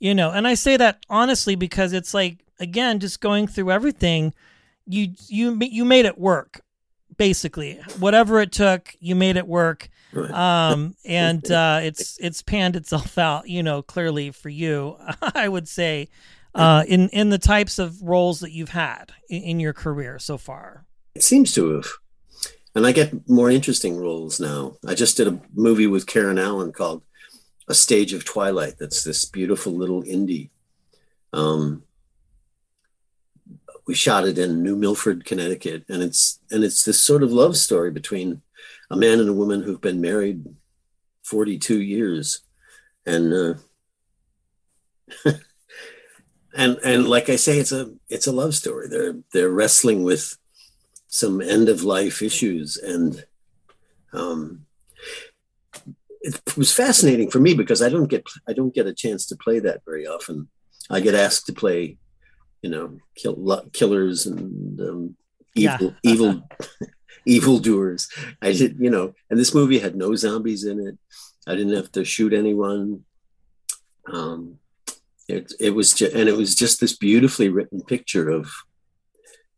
you 0.00 0.12
know. 0.12 0.32
And 0.32 0.48
I 0.48 0.54
say 0.54 0.76
that 0.76 1.06
honestly 1.08 1.54
because 1.54 1.92
it's 1.92 2.14
like 2.14 2.38
again, 2.58 2.98
just 2.98 3.20
going 3.20 3.46
through 3.46 3.70
everything, 3.70 4.34
you 4.88 5.14
you 5.28 5.56
you 5.60 5.84
made 5.84 6.06
it 6.06 6.18
work, 6.18 6.62
basically. 7.16 7.80
Whatever 7.98 8.40
it 8.40 8.52
took, 8.52 8.94
you 9.00 9.14
made 9.14 9.36
it 9.36 9.46
work. 9.46 9.88
Um, 10.14 10.94
and 11.04 11.50
uh, 11.50 11.80
it's 11.82 12.18
it's 12.20 12.42
panned 12.42 12.76
itself 12.76 13.18
out, 13.18 13.48
you 13.48 13.62
know, 13.62 13.82
clearly 13.82 14.30
for 14.30 14.48
you. 14.48 14.96
I 15.34 15.48
would 15.48 15.68
say, 15.68 16.08
uh, 16.54 16.84
in 16.86 17.08
in 17.10 17.30
the 17.30 17.38
types 17.38 17.78
of 17.78 18.02
roles 18.02 18.40
that 18.40 18.52
you've 18.52 18.70
had 18.70 19.12
in, 19.28 19.42
in 19.42 19.60
your 19.60 19.72
career 19.72 20.18
so 20.18 20.38
far. 20.38 20.84
It 21.14 21.22
seems 21.22 21.54
to 21.54 21.74
have. 21.74 21.88
And 22.74 22.86
I 22.86 22.92
get 22.92 23.28
more 23.28 23.50
interesting 23.50 23.98
roles 23.98 24.40
now. 24.40 24.76
I 24.86 24.94
just 24.94 25.18
did 25.18 25.28
a 25.28 25.38
movie 25.54 25.86
with 25.86 26.06
Karen 26.06 26.38
Allen 26.38 26.72
called 26.72 27.02
A 27.68 27.74
Stage 27.74 28.14
of 28.14 28.24
Twilight. 28.24 28.76
That's 28.78 29.04
this 29.04 29.26
beautiful 29.26 29.74
little 29.74 30.02
indie. 30.04 30.48
Um, 31.34 31.82
we 33.86 33.94
shot 33.94 34.26
it 34.26 34.38
in 34.38 34.62
New 34.62 34.76
Milford, 34.76 35.24
Connecticut, 35.24 35.84
and 35.88 36.02
it's 36.02 36.40
and 36.50 36.64
it's 36.64 36.84
this 36.84 37.00
sort 37.00 37.22
of 37.22 37.32
love 37.32 37.56
story 37.56 37.90
between 37.90 38.42
a 38.90 38.96
man 38.96 39.20
and 39.20 39.28
a 39.28 39.34
woman 39.34 39.62
who've 39.62 39.80
been 39.80 40.00
married 40.00 40.44
42 41.24 41.80
years, 41.80 42.40
and 43.06 43.32
uh, 43.32 43.54
and 46.56 46.78
and 46.84 47.08
like 47.08 47.28
I 47.28 47.36
say, 47.36 47.58
it's 47.58 47.72
a 47.72 47.92
it's 48.08 48.26
a 48.26 48.32
love 48.32 48.54
story. 48.54 48.88
They're 48.88 49.16
they're 49.32 49.50
wrestling 49.50 50.02
with 50.02 50.36
some 51.08 51.42
end 51.42 51.68
of 51.68 51.82
life 51.82 52.22
issues 52.22 52.78
and 52.78 53.22
um, 54.14 54.64
it 56.22 56.56
was 56.56 56.72
fascinating 56.72 57.30
for 57.30 57.40
me 57.40 57.54
because 57.54 57.82
I 57.82 57.88
don't 57.88 58.08
get 58.08 58.24
I 58.48 58.52
don't 58.52 58.74
get 58.74 58.86
a 58.86 58.94
chance 58.94 59.26
to 59.26 59.36
play 59.36 59.58
that 59.60 59.84
very 59.84 60.06
often. 60.06 60.48
I 60.90 61.00
get 61.00 61.14
asked 61.14 61.46
to 61.46 61.52
play, 61.52 61.98
you 62.62 62.70
know, 62.70 62.98
kill, 63.16 63.68
killers 63.72 64.26
and 64.26 64.80
um, 64.80 65.16
evil 65.54 65.94
yeah. 66.02 66.12
evil 66.12 66.42
evil 67.26 67.58
doers. 67.66 68.08
I 68.40 68.52
did, 68.52 68.78
you 68.78 68.90
know, 68.90 69.14
and 69.28 69.38
this 69.38 69.54
movie 69.54 69.78
had 69.78 69.96
no 69.96 70.14
zombies 70.14 70.64
in 70.64 70.80
it. 70.80 70.98
I 71.46 71.56
didn't 71.56 71.76
have 71.76 71.92
to 71.92 72.04
shoot 72.04 72.32
anyone. 72.32 73.04
Um, 74.10 74.58
it 75.28 75.52
it 75.60 75.70
was 75.70 75.92
just, 75.92 76.14
and 76.14 76.28
it 76.28 76.36
was 76.36 76.54
just 76.54 76.80
this 76.80 76.96
beautifully 76.96 77.48
written 77.48 77.82
picture 77.82 78.30
of 78.30 78.50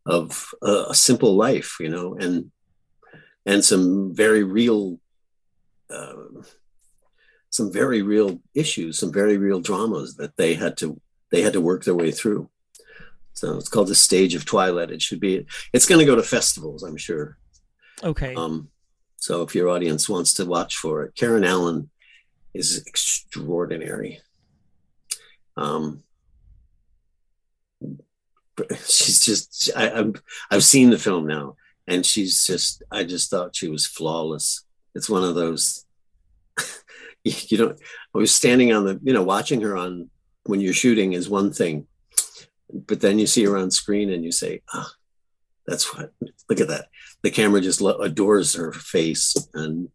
of 0.05 0.53
a, 0.61 0.85
a 0.89 0.95
simple 0.95 1.35
life, 1.35 1.77
you 1.79 1.89
know, 1.89 2.15
and 2.15 2.51
and 3.45 3.63
some 3.63 4.13
very 4.13 4.43
real, 4.43 4.99
uh, 5.89 6.13
some 7.49 7.71
very 7.71 8.01
real 8.01 8.41
issues, 8.55 8.97
some 8.97 9.13
very 9.13 9.37
real 9.37 9.59
dramas 9.59 10.15
that 10.15 10.37
they 10.37 10.55
had 10.55 10.77
to 10.77 10.99
they 11.31 11.41
had 11.41 11.53
to 11.53 11.61
work 11.61 11.83
their 11.83 11.95
way 11.95 12.11
through. 12.11 12.49
So 13.35 13.57
it's 13.57 13.69
called 13.69 13.89
the 13.89 13.95
Stage 13.95 14.33
of 14.33 14.45
Twilight. 14.45 14.91
It 14.91 15.01
should 15.01 15.19
be. 15.19 15.45
It's 15.73 15.85
going 15.85 15.99
to 15.99 16.05
go 16.05 16.15
to 16.15 16.23
festivals, 16.23 16.83
I'm 16.83 16.97
sure. 16.97 17.37
Okay. 18.03 18.33
Um, 18.33 18.69
so 19.17 19.41
if 19.41 19.55
your 19.55 19.69
audience 19.69 20.09
wants 20.09 20.33
to 20.35 20.45
watch 20.45 20.77
for 20.77 21.03
it, 21.03 21.15
Karen 21.15 21.43
Allen 21.43 21.89
is 22.53 22.83
extraordinary. 22.85 24.21
Um, 25.57 26.03
she's 28.85 29.23
just 29.23 29.71
I, 29.75 29.91
I've 29.91 30.21
I've 30.49 30.63
seen 30.63 30.89
the 30.89 30.97
film 30.97 31.27
now, 31.27 31.55
and 31.87 32.05
she's 32.05 32.45
just 32.45 32.83
I 32.91 33.03
just 33.03 33.29
thought 33.29 33.55
she 33.55 33.67
was 33.67 33.85
flawless. 33.85 34.63
It's 34.93 35.09
one 35.09 35.23
of 35.23 35.35
those 35.35 35.85
you 37.23 37.57
know 37.57 37.75
I 38.13 38.17
was 38.17 38.33
standing 38.33 38.73
on 38.73 38.85
the 38.85 38.99
you 39.03 39.13
know 39.13 39.23
watching 39.23 39.61
her 39.61 39.75
on 39.75 40.09
when 40.45 40.61
you're 40.61 40.73
shooting 40.73 41.13
is 41.13 41.27
one 41.27 41.51
thing, 41.51 41.87
but 42.71 43.01
then 43.01 43.19
you 43.19 43.27
see 43.27 43.43
her 43.45 43.57
on 43.57 43.71
screen 43.71 44.09
and 44.09 44.23
you 44.23 44.31
say, 44.31 44.61
ah, 44.73 44.91
that's 45.67 45.93
what 45.93 46.13
look 46.49 46.59
at 46.59 46.67
that. 46.67 46.87
The 47.21 47.31
camera 47.31 47.61
just 47.61 47.81
adores 47.81 48.53
her 48.55 48.71
face 48.71 49.35
and 49.53 49.89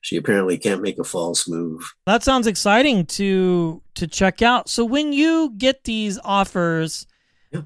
she 0.00 0.16
apparently 0.16 0.56
can't 0.56 0.82
make 0.82 0.98
a 0.98 1.04
false 1.04 1.48
move. 1.48 1.94
That 2.06 2.22
sounds 2.22 2.46
exciting 2.46 3.06
to 3.06 3.82
to 3.94 4.06
check 4.06 4.42
out. 4.42 4.68
So 4.68 4.84
when 4.84 5.12
you 5.12 5.52
get 5.56 5.84
these 5.84 6.18
offers 6.24 7.06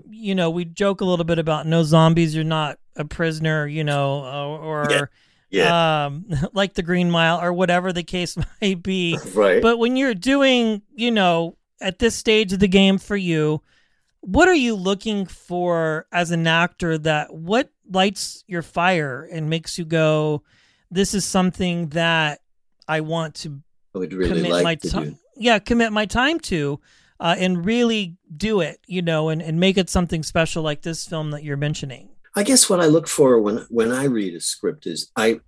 you 0.08 0.34
know, 0.34 0.50
we 0.50 0.64
joke 0.64 1.00
a 1.00 1.04
little 1.04 1.24
bit 1.24 1.38
about 1.38 1.66
no 1.66 1.82
zombies, 1.82 2.34
you're 2.34 2.44
not 2.44 2.78
a 2.96 3.04
prisoner, 3.04 3.66
you 3.66 3.84
know, 3.84 4.58
or, 4.62 4.86
yeah. 4.90 5.04
Yeah. 5.50 6.04
Um, 6.06 6.26
like 6.52 6.74
the 6.74 6.82
Green 6.82 7.10
Mile 7.10 7.40
or 7.40 7.52
whatever 7.52 7.92
the 7.92 8.04
case 8.04 8.36
might 8.62 8.82
be. 8.82 9.18
Right. 9.34 9.60
But 9.60 9.78
when 9.78 9.96
you're 9.96 10.14
doing, 10.14 10.82
you 10.94 11.10
know, 11.10 11.56
at 11.80 11.98
this 11.98 12.14
stage 12.14 12.52
of 12.52 12.58
the 12.58 12.68
game 12.68 12.98
for 12.98 13.16
you, 13.16 13.62
what 14.20 14.48
are 14.48 14.54
you 14.54 14.74
looking 14.74 15.26
for 15.26 16.06
as 16.12 16.30
an 16.30 16.46
actor 16.46 16.98
that 16.98 17.34
what 17.34 17.70
lights 17.90 18.44
your 18.46 18.62
fire 18.62 19.28
and 19.30 19.48
makes 19.48 19.78
you 19.78 19.84
go, 19.84 20.42
this 20.90 21.14
is 21.14 21.24
something 21.24 21.88
that 21.90 22.40
I 22.86 23.00
want 23.00 23.34
to 23.36 23.60
I 23.94 23.98
would 23.98 24.12
really 24.12 24.30
commit 24.30 24.50
like 24.50 24.64
my 24.64 24.74
time. 24.74 25.18
Yeah, 25.36 25.58
commit 25.58 25.92
my 25.92 26.06
time 26.06 26.38
to 26.40 26.80
uh, 27.18 27.36
and 27.38 27.64
really 27.64 28.16
do 28.34 28.60
it, 28.60 28.80
you 28.86 29.02
know, 29.02 29.28
and, 29.28 29.42
and 29.42 29.60
make 29.60 29.78
it 29.78 29.90
something 29.90 30.22
special 30.22 30.62
like 30.62 30.82
this 30.82 31.06
film 31.06 31.30
that 31.30 31.44
you're 31.44 31.56
mentioning? 31.56 32.08
I 32.34 32.42
guess 32.42 32.70
what 32.70 32.80
I 32.80 32.86
look 32.86 33.08
for 33.08 33.40
when 33.40 33.66
when 33.68 33.92
I 33.92 34.04
read 34.04 34.34
a 34.34 34.40
script 34.40 34.86
is 34.86 35.10
I 35.16 35.40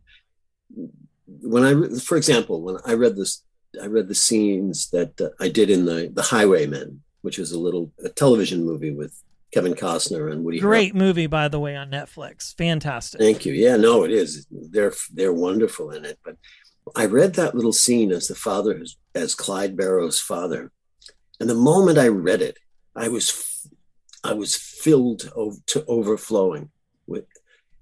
when 1.27 1.65
I 1.65 1.99
for 1.99 2.17
example 2.17 2.63
when 2.63 2.79
I 2.85 2.95
read 2.95 3.17
this 3.17 3.43
I 3.81 3.87
read 3.87 4.09
the 4.09 4.15
scenes 4.15 4.91
that 4.91 5.21
uh, 5.21 5.29
I 5.41 5.49
did 5.49 5.71
in 5.71 5.85
the 5.85 6.11
the 6.13 6.23
Highwaymen, 6.23 7.03
which 7.23 7.39
is 7.39 7.53
a 7.53 7.59
little 7.59 7.91
a 8.05 8.09
television 8.09 8.65
movie 8.65 8.93
with 8.93 9.23
Kevin 9.53 9.75
Costner 9.75 10.31
and 10.31 10.45
Woody. 10.45 10.61
Great 10.61 10.95
movie, 10.95 11.27
by 11.27 11.49
the 11.49 11.61
way, 11.61 11.77
on 11.77 11.91
Netflix. 11.91 12.55
Fantastic. 12.57 13.21
Thank 13.21 13.45
you. 13.45 13.53
Yeah, 13.53 13.77
no, 13.77 14.05
it 14.05 14.11
is. 14.11 14.47
They're 14.51 14.95
they're 15.13 15.33
wonderful 15.33 15.91
in 15.91 16.05
it. 16.05 16.19
But 16.25 16.37
I 16.97 17.07
read 17.07 17.35
that 17.35 17.55
little 17.55 17.73
scene 17.73 18.13
as 18.13 18.29
the 18.29 18.35
father, 18.35 18.83
as 19.15 19.35
Clyde 19.35 19.77
Barrow's 19.77 20.21
father, 20.21 20.71
and 21.39 21.49
the 21.49 21.55
moment 21.55 21.99
I 21.99 22.09
read 22.09 22.43
it, 22.43 22.59
I 22.97 23.09
was 23.09 23.69
I 24.25 24.33
was 24.35 24.57
filled 24.57 25.31
over, 25.35 25.57
to 25.67 25.85
overflowing 25.87 26.71
with 27.07 27.27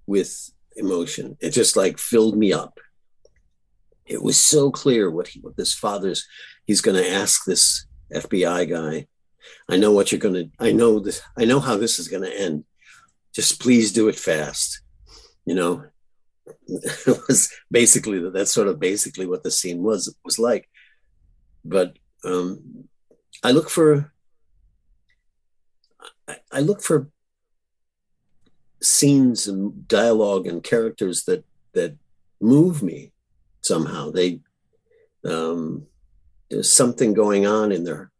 with 0.06 0.50
emotion. 0.76 1.36
It 1.40 1.50
just 1.50 1.76
like 1.76 1.98
filled 1.98 2.36
me 2.36 2.52
up. 2.52 2.78
It 4.06 4.22
was 4.22 4.38
so 4.38 4.70
clear 4.70 5.10
what 5.10 5.28
he 5.28 5.40
what 5.40 5.56
this 5.56 5.72
father's 5.72 6.26
he's 6.66 6.80
going 6.80 6.96
to 7.02 7.10
ask 7.10 7.44
this 7.44 7.86
FBI 8.12 8.68
guy. 8.68 9.06
I 9.68 9.76
know 9.76 9.92
what 9.92 10.12
you're 10.12 10.20
going 10.20 10.34
to. 10.34 10.50
I 10.58 10.72
know 10.72 10.98
this. 10.98 11.22
I 11.38 11.44
know 11.44 11.60
how 11.60 11.76
this 11.76 11.98
is 11.98 12.08
going 12.08 12.22
to 12.22 12.40
end. 12.40 12.64
Just 13.34 13.60
please 13.60 13.92
do 13.92 14.08
it 14.08 14.16
fast. 14.16 14.82
You 15.46 15.54
know, 15.54 15.84
it 16.66 17.20
was 17.28 17.50
basically 17.70 18.28
that's 18.30 18.52
sort 18.52 18.68
of 18.68 18.80
basically 18.80 19.26
what 19.26 19.42
the 19.42 19.50
scene 19.50 19.82
was 19.82 20.14
was 20.24 20.38
like. 20.38 20.68
But 21.64 21.98
um, 22.24 22.88
I 23.42 23.52
look 23.52 23.70
for 23.70 24.12
I 26.52 26.60
look 26.60 26.82
for 26.82 27.08
scenes 28.82 29.46
and 29.46 29.86
dialogue 29.86 30.46
and 30.46 30.62
characters 30.62 31.24
that 31.24 31.44
that 31.72 31.96
move 32.40 32.82
me 32.82 33.12
somehow. 33.62 34.10
They 34.10 34.40
um, 35.24 35.86
there's 36.50 36.72
something 36.72 37.14
going 37.14 37.46
on 37.46 37.72
in 37.72 37.84
their 37.84 38.10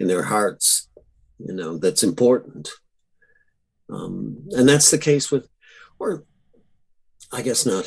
in 0.00 0.08
their 0.08 0.22
hearts, 0.22 0.88
you 1.38 1.52
know, 1.54 1.78
that's 1.78 2.02
important. 2.02 2.70
Um, 3.90 4.48
and 4.50 4.68
that's 4.68 4.90
the 4.90 4.98
case 4.98 5.30
with, 5.30 5.48
or 5.98 6.24
I 7.30 7.42
guess 7.42 7.66
not. 7.66 7.86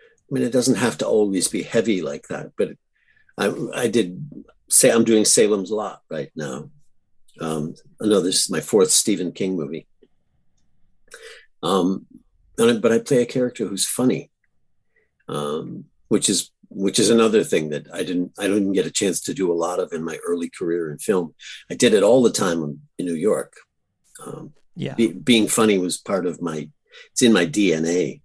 I 0.00 0.34
mean, 0.34 0.42
it 0.42 0.52
doesn't 0.52 0.74
have 0.74 0.98
to 0.98 1.06
always 1.06 1.48
be 1.48 1.62
heavy 1.62 2.02
like 2.02 2.28
that, 2.28 2.52
but 2.58 2.72
I, 3.38 3.54
I 3.74 3.88
did 3.88 4.44
say 4.68 4.90
I'm 4.90 5.04
doing 5.04 5.24
Salem's 5.24 5.70
Lot 5.70 6.02
right 6.10 6.30
now. 6.36 6.70
Um, 7.40 7.74
I 8.02 8.06
know 8.06 8.20
this 8.20 8.44
is 8.44 8.50
my 8.50 8.60
fourth 8.60 8.90
Stephen 8.90 9.32
King 9.32 9.56
movie. 9.56 9.86
Um, 11.62 12.06
but 12.56 12.92
I 12.92 12.98
play 12.98 13.22
a 13.22 13.26
character 13.26 13.66
who's 13.66 13.86
funny, 13.86 14.30
um, 15.28 15.84
which 16.08 16.28
is 16.28 16.50
which 16.70 16.98
is 16.98 17.10
another 17.10 17.42
thing 17.42 17.70
that 17.70 17.86
I 17.92 18.02
didn't 18.02 18.32
I 18.38 18.46
didn't 18.46 18.72
get 18.72 18.86
a 18.86 18.90
chance 18.90 19.20
to 19.22 19.34
do 19.34 19.50
a 19.50 19.54
lot 19.54 19.78
of 19.78 19.92
in 19.92 20.04
my 20.04 20.18
early 20.26 20.50
career 20.50 20.90
in 20.90 20.98
film. 20.98 21.34
I 21.70 21.74
did 21.74 21.94
it 21.94 22.02
all 22.02 22.22
the 22.22 22.32
time 22.32 22.80
in 22.98 23.06
New 23.06 23.14
York. 23.14 23.54
Um, 24.24 24.52
yeah, 24.74 24.94
be, 24.94 25.12
being 25.12 25.48
funny 25.48 25.78
was 25.78 25.98
part 25.98 26.26
of 26.26 26.42
my 26.42 26.68
it's 27.12 27.22
in 27.22 27.32
my 27.32 27.46
DNA. 27.46 28.20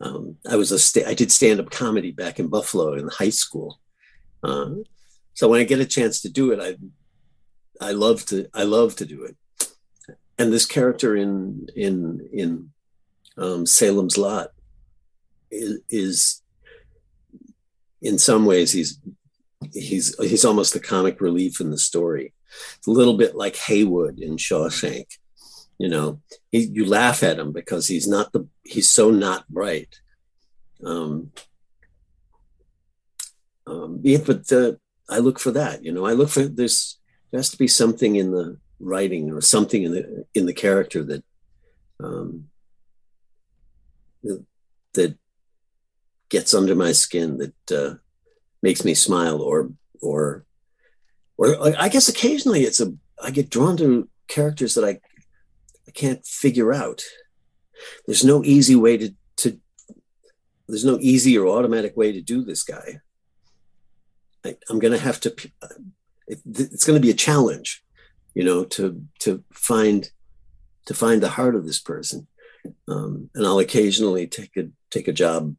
Um, 0.00 0.36
I 0.48 0.56
was 0.56 0.72
a 0.72 0.78
sta- 0.78 1.06
I 1.06 1.14
did 1.14 1.32
stand 1.32 1.60
up 1.60 1.70
comedy 1.70 2.12
back 2.12 2.38
in 2.38 2.48
Buffalo 2.48 2.94
in 2.94 3.08
high 3.08 3.30
school. 3.30 3.80
Uh, 4.42 4.70
so 5.34 5.48
when 5.48 5.60
I 5.60 5.64
get 5.64 5.80
a 5.80 5.86
chance 5.86 6.22
to 6.22 6.28
do 6.28 6.52
it, 6.52 6.60
I 6.60 6.76
I 7.86 7.92
love 7.92 8.24
to 8.26 8.48
I 8.54 8.62
love 8.62 8.96
to 8.96 9.06
do 9.06 9.24
it. 9.24 9.36
And 10.38 10.52
this 10.52 10.66
character 10.66 11.16
in 11.16 11.68
in 11.74 12.28
in 12.32 12.70
um, 13.38 13.66
Salem's 13.66 14.16
Lot 14.16 14.50
is, 15.50 15.80
is 15.88 16.42
in 18.02 18.18
some 18.18 18.44
ways 18.44 18.72
he's 18.72 19.00
he's 19.72 20.16
he's 20.20 20.44
almost 20.44 20.72
the 20.72 20.80
comic 20.80 21.20
relief 21.20 21.60
in 21.60 21.70
the 21.70 21.78
story. 21.78 22.32
It's 22.78 22.86
a 22.86 22.92
little 22.92 23.16
bit 23.16 23.34
like 23.34 23.56
Heywood 23.56 24.18
in 24.18 24.36
Shawshank. 24.36 25.06
You 25.78 25.88
know, 25.88 26.20
he, 26.50 26.60
you 26.60 26.86
laugh 26.86 27.22
at 27.22 27.38
him 27.38 27.52
because 27.52 27.86
he's 27.86 28.08
not 28.08 28.32
the 28.32 28.46
he's 28.64 28.90
so 28.90 29.10
not 29.10 29.48
bright. 29.48 30.00
Um, 30.84 31.32
um, 33.66 34.00
yeah, 34.02 34.18
but 34.24 34.50
uh, 34.52 34.72
I 35.08 35.18
look 35.18 35.38
for 35.38 35.50
that. 35.52 35.84
You 35.84 35.92
know, 35.92 36.06
I 36.06 36.12
look 36.12 36.30
for 36.30 36.44
there's 36.44 36.98
there 37.30 37.38
has 37.38 37.50
to 37.50 37.58
be 37.58 37.68
something 37.68 38.16
in 38.16 38.30
the 38.30 38.58
writing 38.78 39.32
or 39.32 39.40
something 39.40 39.82
in 39.82 39.92
the 39.92 40.24
in 40.34 40.46
the 40.46 40.54
character 40.54 41.02
that 41.04 41.24
um, 42.02 42.48
that 44.94 45.18
gets 46.28 46.54
under 46.54 46.74
my 46.74 46.92
skin 46.92 47.38
that 47.38 47.72
uh, 47.72 47.94
makes 48.62 48.84
me 48.84 48.94
smile 48.94 49.40
or 49.40 49.70
or 50.00 50.44
or 51.36 51.56
I 51.78 51.88
guess 51.88 52.08
occasionally 52.08 52.62
it's 52.62 52.80
a 52.80 52.94
I 53.22 53.30
get 53.30 53.50
drawn 53.50 53.76
to 53.78 54.08
characters 54.28 54.74
that 54.74 54.84
I 54.84 55.00
I 55.86 55.90
can't 55.92 56.24
figure 56.26 56.72
out. 56.72 57.02
There's 58.06 58.24
no 58.24 58.42
easy 58.44 58.74
way 58.74 58.96
to 58.96 59.14
to 59.36 59.60
there's 60.68 60.84
no 60.84 60.98
easy 61.00 61.36
or 61.38 61.46
automatic 61.46 61.96
way 61.96 62.12
to 62.12 62.20
do 62.20 62.42
this 62.42 62.62
guy. 62.62 63.00
I, 64.44 64.56
am 64.70 64.78
going 64.78 64.92
to 64.92 64.98
have 64.98 65.20
to. 65.20 65.34
It, 66.28 66.40
it's 66.44 66.84
going 66.84 67.00
to 67.00 67.06
be 67.06 67.10
a 67.10 67.14
challenge, 67.14 67.84
you 68.34 68.44
know, 68.44 68.64
to 68.64 69.02
to 69.20 69.44
find 69.52 70.10
to 70.86 70.94
find 70.94 71.22
the 71.22 71.30
heart 71.30 71.54
of 71.54 71.66
this 71.66 71.80
person. 71.80 72.26
Um, 72.88 73.30
and 73.34 73.46
I'll 73.46 73.58
occasionally 73.58 74.26
take 74.26 74.56
a 74.56 74.68
take 74.90 75.08
a 75.08 75.12
job. 75.12 75.56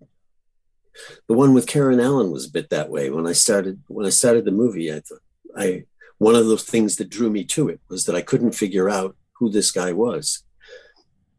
The 1.27 1.33
one 1.33 1.53
with 1.53 1.67
Karen 1.67 1.99
Allen 1.99 2.31
was 2.31 2.45
a 2.45 2.51
bit 2.51 2.69
that 2.69 2.89
way. 2.89 3.09
When 3.09 3.27
I 3.27 3.33
started 3.33 3.81
when 3.87 4.05
I 4.05 4.09
started 4.09 4.45
the 4.45 4.51
movie, 4.51 4.91
I 4.93 5.01
thought 5.01 5.21
I 5.55 5.85
one 6.17 6.35
of 6.35 6.47
the 6.47 6.57
things 6.57 6.95
that 6.95 7.09
drew 7.09 7.29
me 7.29 7.43
to 7.45 7.69
it 7.69 7.79
was 7.89 8.05
that 8.05 8.15
I 8.15 8.21
couldn't 8.21 8.55
figure 8.55 8.89
out 8.89 9.15
who 9.33 9.49
this 9.49 9.71
guy 9.71 9.93
was. 9.93 10.43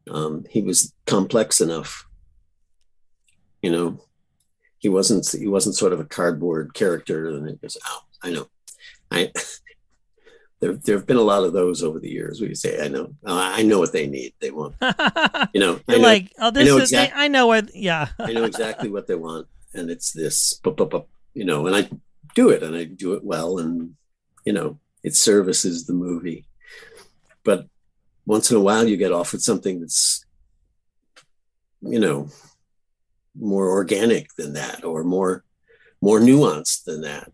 Um, 0.09 0.45
he 0.49 0.61
was 0.61 0.93
complex 1.05 1.61
enough, 1.61 2.07
you 3.61 3.71
know. 3.71 4.01
He 4.77 4.87
wasn't 4.87 5.29
he 5.29 5.47
wasn't 5.47 5.75
sort 5.75 5.91
of 5.91 5.99
a 5.99 6.05
cardboard 6.05 6.73
character, 6.73 7.27
and 7.27 7.47
it 7.47 7.61
goes, 7.61 7.77
"Oh, 7.85 8.01
I 8.23 8.31
know." 8.31 8.47
I 9.11 9.31
there 10.59 10.73
there 10.73 10.97
have 10.97 11.07
been 11.07 11.17
a 11.17 11.21
lot 11.21 11.43
of 11.43 11.53
those 11.53 11.83
over 11.83 11.99
the 11.99 12.09
years. 12.09 12.41
We 12.41 12.53
say, 12.53 12.83
I 12.83 12.89
know, 12.89 13.15
uh, 13.25 13.51
I 13.55 13.63
know 13.63 13.79
what 13.79 13.93
they 13.93 14.07
need. 14.07 14.33
They 14.39 14.51
want, 14.51 14.75
you 15.53 15.59
know, 15.61 15.79
I 15.87 15.97
know, 15.97 16.03
like, 16.03 16.33
oh, 16.39 16.51
this 16.51 16.63
I 16.63 16.65
know 16.65 16.77
is, 16.77 16.91
exact- 16.91 17.13
I 17.15 17.27
know 17.27 17.47
what, 17.47 17.75
yeah. 17.75 18.09
I 18.19 18.33
know 18.33 18.43
exactly 18.43 18.89
what 18.89 19.07
they 19.07 19.15
want, 19.15 19.47
and 19.73 19.89
it's 19.89 20.11
this, 20.11 20.59
you 21.33 21.45
know, 21.45 21.67
and 21.67 21.75
I 21.75 21.89
do 22.35 22.49
it, 22.49 22.63
and 22.63 22.75
I 22.75 22.83
do 22.83 23.13
it 23.13 23.23
well, 23.23 23.59
and 23.59 23.95
you 24.45 24.53
know, 24.53 24.79
it 25.03 25.15
services 25.15 25.85
the 25.85 25.93
movie. 25.93 26.45
But 27.43 27.67
once 28.25 28.51
in 28.51 28.57
a 28.57 28.61
while, 28.61 28.87
you 28.87 28.97
get 28.97 29.11
offered 29.11 29.41
something 29.41 29.79
that's, 29.79 30.25
you 31.81 31.99
know, 31.99 32.29
more 33.39 33.69
organic 33.69 34.33
than 34.35 34.53
that, 34.53 34.83
or 34.83 35.03
more 35.03 35.45
more 36.01 36.19
nuanced 36.19 36.83
than 36.83 37.01
that, 37.01 37.31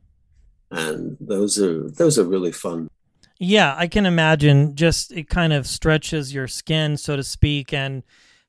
and 0.69 1.17
those 1.19 1.59
are 1.59 1.89
those 1.89 2.19
are 2.19 2.25
really 2.25 2.51
fun. 2.51 2.89
Yeah, 3.38 3.76
I 3.78 3.88
can 3.88 4.06
imagine 4.06 4.76
just 4.76 5.12
it 5.12 5.30
kind 5.30 5.52
of 5.52 5.67
stretches 5.67 6.34
your 6.34 6.48
skin, 6.48 6.98
so 6.98 7.15
to 7.15 7.24
speak, 7.24 7.74
and 7.74 8.04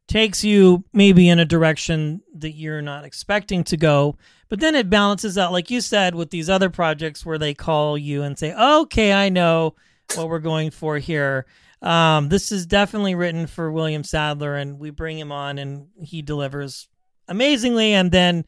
takes 0.07 0.44
you 0.44 0.85
maybe 0.92 1.29
in 1.29 1.40
a 1.40 1.44
direction 1.44 2.22
that 2.35 2.53
you're 2.53 2.83
not 2.83 3.05
expecting 3.05 3.64
to 3.64 3.77
go. 3.77 4.16
But 4.49 4.61
then 4.61 4.77
it 4.77 4.88
balances 4.88 5.37
out, 5.37 5.51
like 5.51 5.70
you 5.70 5.81
said, 5.81 6.14
with 6.14 6.31
these 6.31 6.49
other 6.49 6.70
projects 6.70 7.27
where 7.27 7.38
they 7.38 7.53
call 7.53 7.99
you 7.99 8.22
and 8.22 8.38
say, 8.38 8.55
okay, 8.55 9.12
I 9.12 9.29
know 9.29 9.75
what 10.14 10.29
we're 10.29 10.38
going 10.38 10.70
for 10.70 10.99
here. 10.99 11.46
Um, 11.83 12.29
this 12.29 12.53
is 12.53 12.64
definitely 12.64 13.16
written 13.16 13.49
for 13.49 13.72
William 13.72 14.05
Sadler, 14.05 14.55
and 14.55 14.79
we 14.79 14.90
bring 14.90 15.18
him 15.18 15.33
on 15.33 15.59
and 15.59 15.88
he 16.01 16.22
delivers 16.22 16.88
amazingly, 17.27 17.92
and 17.92 18.12
then 18.12 18.44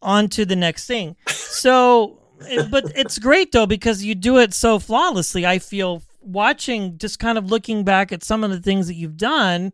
on 0.00 0.28
to 0.30 0.46
the 0.46 0.56
next 0.56 0.86
thing. 0.86 1.16
So 1.28 2.19
but 2.70 2.92
it's 2.96 3.18
great 3.18 3.52
though 3.52 3.66
because 3.66 4.04
you 4.04 4.14
do 4.14 4.38
it 4.38 4.54
so 4.54 4.78
flawlessly. 4.78 5.46
I 5.46 5.58
feel 5.58 6.02
watching, 6.20 6.98
just 6.98 7.18
kind 7.18 7.38
of 7.38 7.50
looking 7.50 7.84
back 7.84 8.12
at 8.12 8.24
some 8.24 8.44
of 8.44 8.50
the 8.50 8.60
things 8.60 8.86
that 8.86 8.94
you've 8.94 9.16
done, 9.16 9.72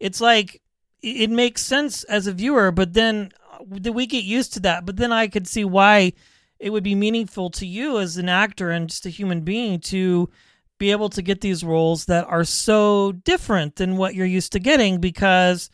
it's 0.00 0.20
like 0.20 0.60
it 1.02 1.30
makes 1.30 1.62
sense 1.62 2.02
as 2.04 2.26
a 2.26 2.32
viewer, 2.32 2.70
but 2.70 2.94
then 2.94 3.30
uh, 3.52 3.92
we 3.92 4.06
get 4.06 4.24
used 4.24 4.54
to 4.54 4.60
that. 4.60 4.86
But 4.86 4.96
then 4.96 5.12
I 5.12 5.28
could 5.28 5.46
see 5.46 5.64
why 5.64 6.12
it 6.58 6.70
would 6.70 6.84
be 6.84 6.94
meaningful 6.94 7.50
to 7.50 7.66
you 7.66 7.98
as 7.98 8.16
an 8.16 8.28
actor 8.28 8.70
and 8.70 8.88
just 8.88 9.06
a 9.06 9.10
human 9.10 9.42
being 9.42 9.80
to 9.80 10.30
be 10.78 10.90
able 10.90 11.08
to 11.10 11.22
get 11.22 11.40
these 11.40 11.62
roles 11.62 12.06
that 12.06 12.26
are 12.26 12.44
so 12.44 13.12
different 13.12 13.76
than 13.76 13.96
what 13.96 14.14
you're 14.14 14.26
used 14.26 14.52
to 14.52 14.58
getting 14.58 15.00
because 15.00 15.70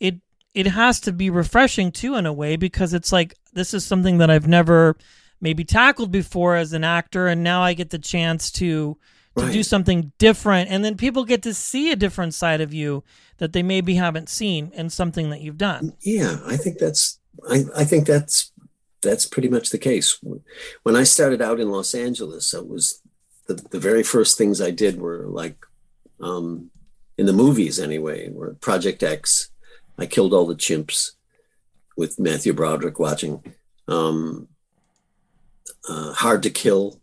it 0.00 0.16
it 0.54 0.66
has 0.66 1.00
to 1.00 1.12
be 1.12 1.30
refreshing 1.30 1.90
too 1.90 2.16
in 2.16 2.26
a 2.26 2.32
way 2.32 2.56
because 2.56 2.92
it's 2.92 3.12
like 3.12 3.34
this 3.54 3.72
is 3.72 3.86
something 3.86 4.18
that 4.18 4.30
I've 4.30 4.48
never 4.48 4.96
maybe 5.42 5.64
tackled 5.64 6.10
before 6.10 6.56
as 6.56 6.72
an 6.72 6.84
actor 6.84 7.26
and 7.26 7.42
now 7.42 7.62
I 7.62 7.74
get 7.74 7.90
the 7.90 7.98
chance 7.98 8.50
to 8.52 8.96
to 9.36 9.50
do 9.50 9.62
something 9.62 10.12
different 10.18 10.70
and 10.70 10.84
then 10.84 10.96
people 10.96 11.24
get 11.24 11.42
to 11.42 11.54
see 11.54 11.90
a 11.90 11.96
different 11.96 12.34
side 12.34 12.60
of 12.60 12.72
you 12.74 13.02
that 13.38 13.52
they 13.52 13.62
maybe 13.62 13.94
haven't 13.94 14.28
seen 14.28 14.70
in 14.74 14.90
something 14.90 15.30
that 15.30 15.40
you've 15.40 15.58
done. 15.58 15.94
Yeah, 16.02 16.38
I 16.46 16.56
think 16.56 16.78
that's 16.78 17.18
I, 17.50 17.64
I 17.74 17.84
think 17.84 18.06
that's 18.06 18.52
that's 19.00 19.26
pretty 19.26 19.48
much 19.48 19.70
the 19.70 19.78
case. 19.78 20.18
When 20.84 20.96
I 20.96 21.02
started 21.02 21.42
out 21.42 21.60
in 21.60 21.70
Los 21.70 21.94
Angeles, 21.94 22.54
it 22.54 22.68
was 22.68 23.02
the, 23.46 23.54
the 23.54 23.80
very 23.80 24.02
first 24.02 24.38
things 24.38 24.60
I 24.60 24.70
did 24.70 25.00
were 25.00 25.26
like 25.26 25.56
um, 26.20 26.70
in 27.18 27.26
the 27.26 27.32
movies 27.32 27.78
anyway, 27.78 28.30
were 28.30 28.54
Project 28.54 29.02
X. 29.02 29.50
I 29.98 30.06
killed 30.06 30.32
all 30.32 30.46
the 30.46 30.54
chimps 30.54 31.12
with 31.96 32.18
Matthew 32.18 32.52
Broderick 32.52 32.98
watching. 32.98 33.42
Um, 33.88 34.48
uh, 35.88 36.12
Hard 36.12 36.42
to 36.44 36.50
Kill. 36.50 37.00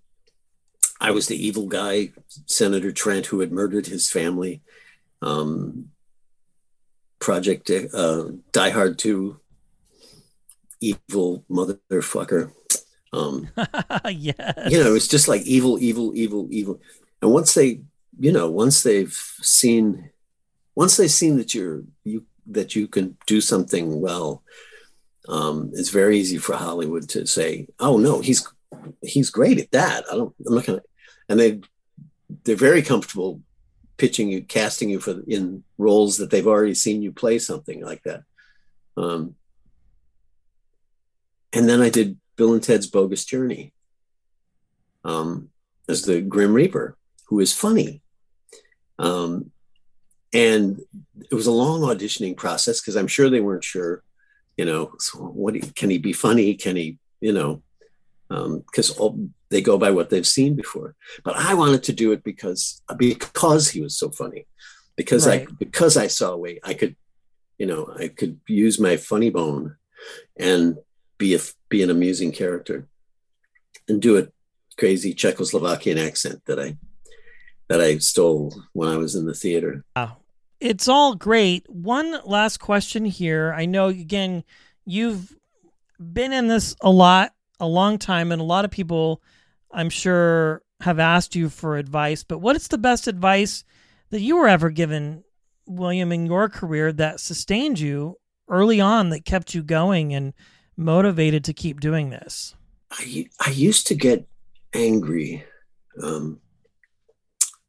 I 1.01 1.11
was 1.11 1.27
the 1.27 1.47
evil 1.47 1.67
guy, 1.67 2.11
Senator 2.45 2.91
Trent, 2.91 3.27
who 3.27 3.39
had 3.39 3.51
murdered 3.51 3.87
his 3.87 4.11
family. 4.11 4.61
Um, 5.21 5.91
Project 7.19 7.69
uh, 7.69 8.25
Die 8.53 8.69
Hard 8.69 8.97
2, 8.97 9.39
evil 10.79 11.43
motherfucker. 11.49 12.51
Um, 13.11 13.49
yes. 14.09 14.71
you 14.71 14.83
know, 14.83 14.95
it's 14.95 15.07
just 15.07 15.27
like 15.27 15.41
evil, 15.41 15.79
evil, 15.79 16.15
evil, 16.15 16.47
evil. 16.49 16.79
And 17.21 17.31
once 17.31 17.53
they, 17.53 17.81
you 18.19 18.31
know, 18.31 18.49
once 18.49 18.83
they've 18.83 19.13
seen, 19.41 20.11
once 20.75 20.97
they've 20.97 21.11
seen 21.11 21.37
that 21.37 21.53
you're 21.53 21.83
you 22.03 22.25
that 22.47 22.75
you 22.75 22.87
can 22.87 23.17
do 23.27 23.41
something 23.41 23.99
well, 23.99 24.43
um, 25.27 25.71
it's 25.73 25.89
very 25.89 26.17
easy 26.17 26.37
for 26.37 26.55
Hollywood 26.55 27.09
to 27.09 27.25
say, 27.25 27.67
"Oh 27.79 27.97
no, 27.97 28.21
he's 28.21 28.47
he's 29.01 29.29
great 29.29 29.59
at 29.59 29.71
that." 29.71 30.05
I 30.11 30.15
don't, 30.15 30.33
I'm 30.45 30.55
not 30.55 30.65
gonna, 30.65 30.81
and 31.27 31.39
they 31.39 31.61
they're 32.43 32.55
very 32.55 32.81
comfortable 32.81 33.41
pitching 33.97 34.29
you, 34.29 34.41
casting 34.41 34.89
you 34.89 34.99
for 34.99 35.21
in 35.27 35.63
roles 35.77 36.17
that 36.17 36.29
they've 36.29 36.47
already 36.47 36.73
seen 36.73 37.01
you 37.01 37.11
play 37.11 37.37
something 37.37 37.83
like 37.83 38.01
that. 38.03 38.23
Um, 38.97 39.35
and 41.53 41.67
then 41.67 41.81
I 41.81 41.89
did 41.89 42.17
Bill 42.35 42.53
and 42.53 42.63
Ted's 42.63 42.87
Bogus 42.87 43.25
Journey 43.25 43.73
um, 45.03 45.49
as 45.87 46.03
the 46.03 46.21
Grim 46.21 46.53
Reaper, 46.53 46.97
who 47.27 47.39
is 47.39 47.53
funny. 47.53 48.01
Um, 48.97 49.51
and 50.33 50.79
it 51.29 51.33
was 51.33 51.47
a 51.47 51.51
long 51.51 51.81
auditioning 51.81 52.37
process 52.37 52.79
because 52.79 52.95
I'm 52.95 53.07
sure 53.07 53.29
they 53.29 53.41
weren't 53.41 53.63
sure, 53.63 54.03
you 54.57 54.65
know, 54.65 54.93
so 54.99 55.19
what 55.19 55.75
can 55.75 55.89
he 55.89 55.97
be 55.97 56.13
funny? 56.13 56.53
Can 56.53 56.75
he, 56.75 56.99
you 57.19 57.33
know, 57.33 57.63
Um, 58.31 58.59
because 58.59 58.91
all 58.91 59.29
they 59.49 59.61
go 59.61 59.77
by 59.77 59.89
what 59.89 60.09
they've 60.09 60.27
seen 60.27 60.55
before. 60.55 60.95
But 61.23 61.35
I 61.35 61.55
wanted 61.55 61.83
to 61.83 61.93
do 61.93 62.11
it 62.11 62.23
because 62.23 62.81
because 62.97 63.69
he 63.69 63.81
was 63.81 63.97
so 63.97 64.11
funny, 64.11 64.45
because 64.95 65.27
I 65.27 65.45
because 65.57 65.97
I 65.97 66.07
saw 66.07 66.31
a 66.31 66.37
way 66.37 66.59
I 66.63 66.75
could, 66.75 66.95
you 67.57 67.65
know, 67.65 67.91
I 67.97 68.07
could 68.09 68.39
use 68.47 68.79
my 68.79 68.97
funny 68.97 69.31
bone 69.31 69.75
and 70.37 70.77
be 71.17 71.35
a 71.35 71.39
be 71.69 71.81
an 71.81 71.89
amusing 71.89 72.31
character 72.31 72.87
and 73.87 74.01
do 74.01 74.17
a 74.17 74.27
crazy 74.77 75.13
Czechoslovakian 75.13 75.97
accent 75.97 76.43
that 76.45 76.59
I 76.59 76.77
that 77.67 77.81
I 77.81 77.97
stole 77.97 78.53
when 78.73 78.89
I 78.89 78.97
was 78.97 79.15
in 79.15 79.25
the 79.25 79.33
theater. 79.33 79.83
It's 80.59 80.87
all 80.87 81.15
great. 81.15 81.69
One 81.69 82.19
last 82.25 82.59
question 82.59 83.05
here. 83.05 83.53
I 83.55 83.65
know 83.65 83.87
again 83.87 84.43
you've 84.85 85.35
been 85.99 86.33
in 86.33 86.47
this 86.47 86.75
a 86.81 86.89
lot, 86.89 87.33
a 87.59 87.67
long 87.67 87.97
time, 87.97 88.31
and 88.31 88.41
a 88.41 88.45
lot 88.45 88.65
of 88.65 88.71
people, 88.71 89.21
I'm 89.71 89.89
sure, 89.89 90.61
have 90.81 90.99
asked 90.99 91.35
you 91.35 91.49
for 91.49 91.77
advice, 91.77 92.23
but 92.23 92.39
what 92.39 92.55
is 92.55 92.67
the 92.67 92.77
best 92.77 93.07
advice 93.07 93.63
that 94.11 94.21
you 94.21 94.37
were 94.37 94.47
ever 94.47 94.69
given, 94.69 95.23
William, 95.67 96.11
in 96.11 96.25
your 96.25 96.49
career 96.49 96.91
that 96.93 97.19
sustained 97.19 97.79
you 97.79 98.17
early 98.47 98.79
on, 98.79 99.09
that 99.09 99.25
kept 99.25 99.53
you 99.53 99.61
going 99.61 100.13
and 100.13 100.33
motivated 100.77 101.43
to 101.43 101.53
keep 101.53 101.79
doing 101.79 102.09
this? 102.09 102.55
I, 102.91 103.29
I 103.39 103.49
used 103.51 103.87
to 103.87 103.95
get 103.95 104.27
angry. 104.73 105.43
Um, 106.01 106.39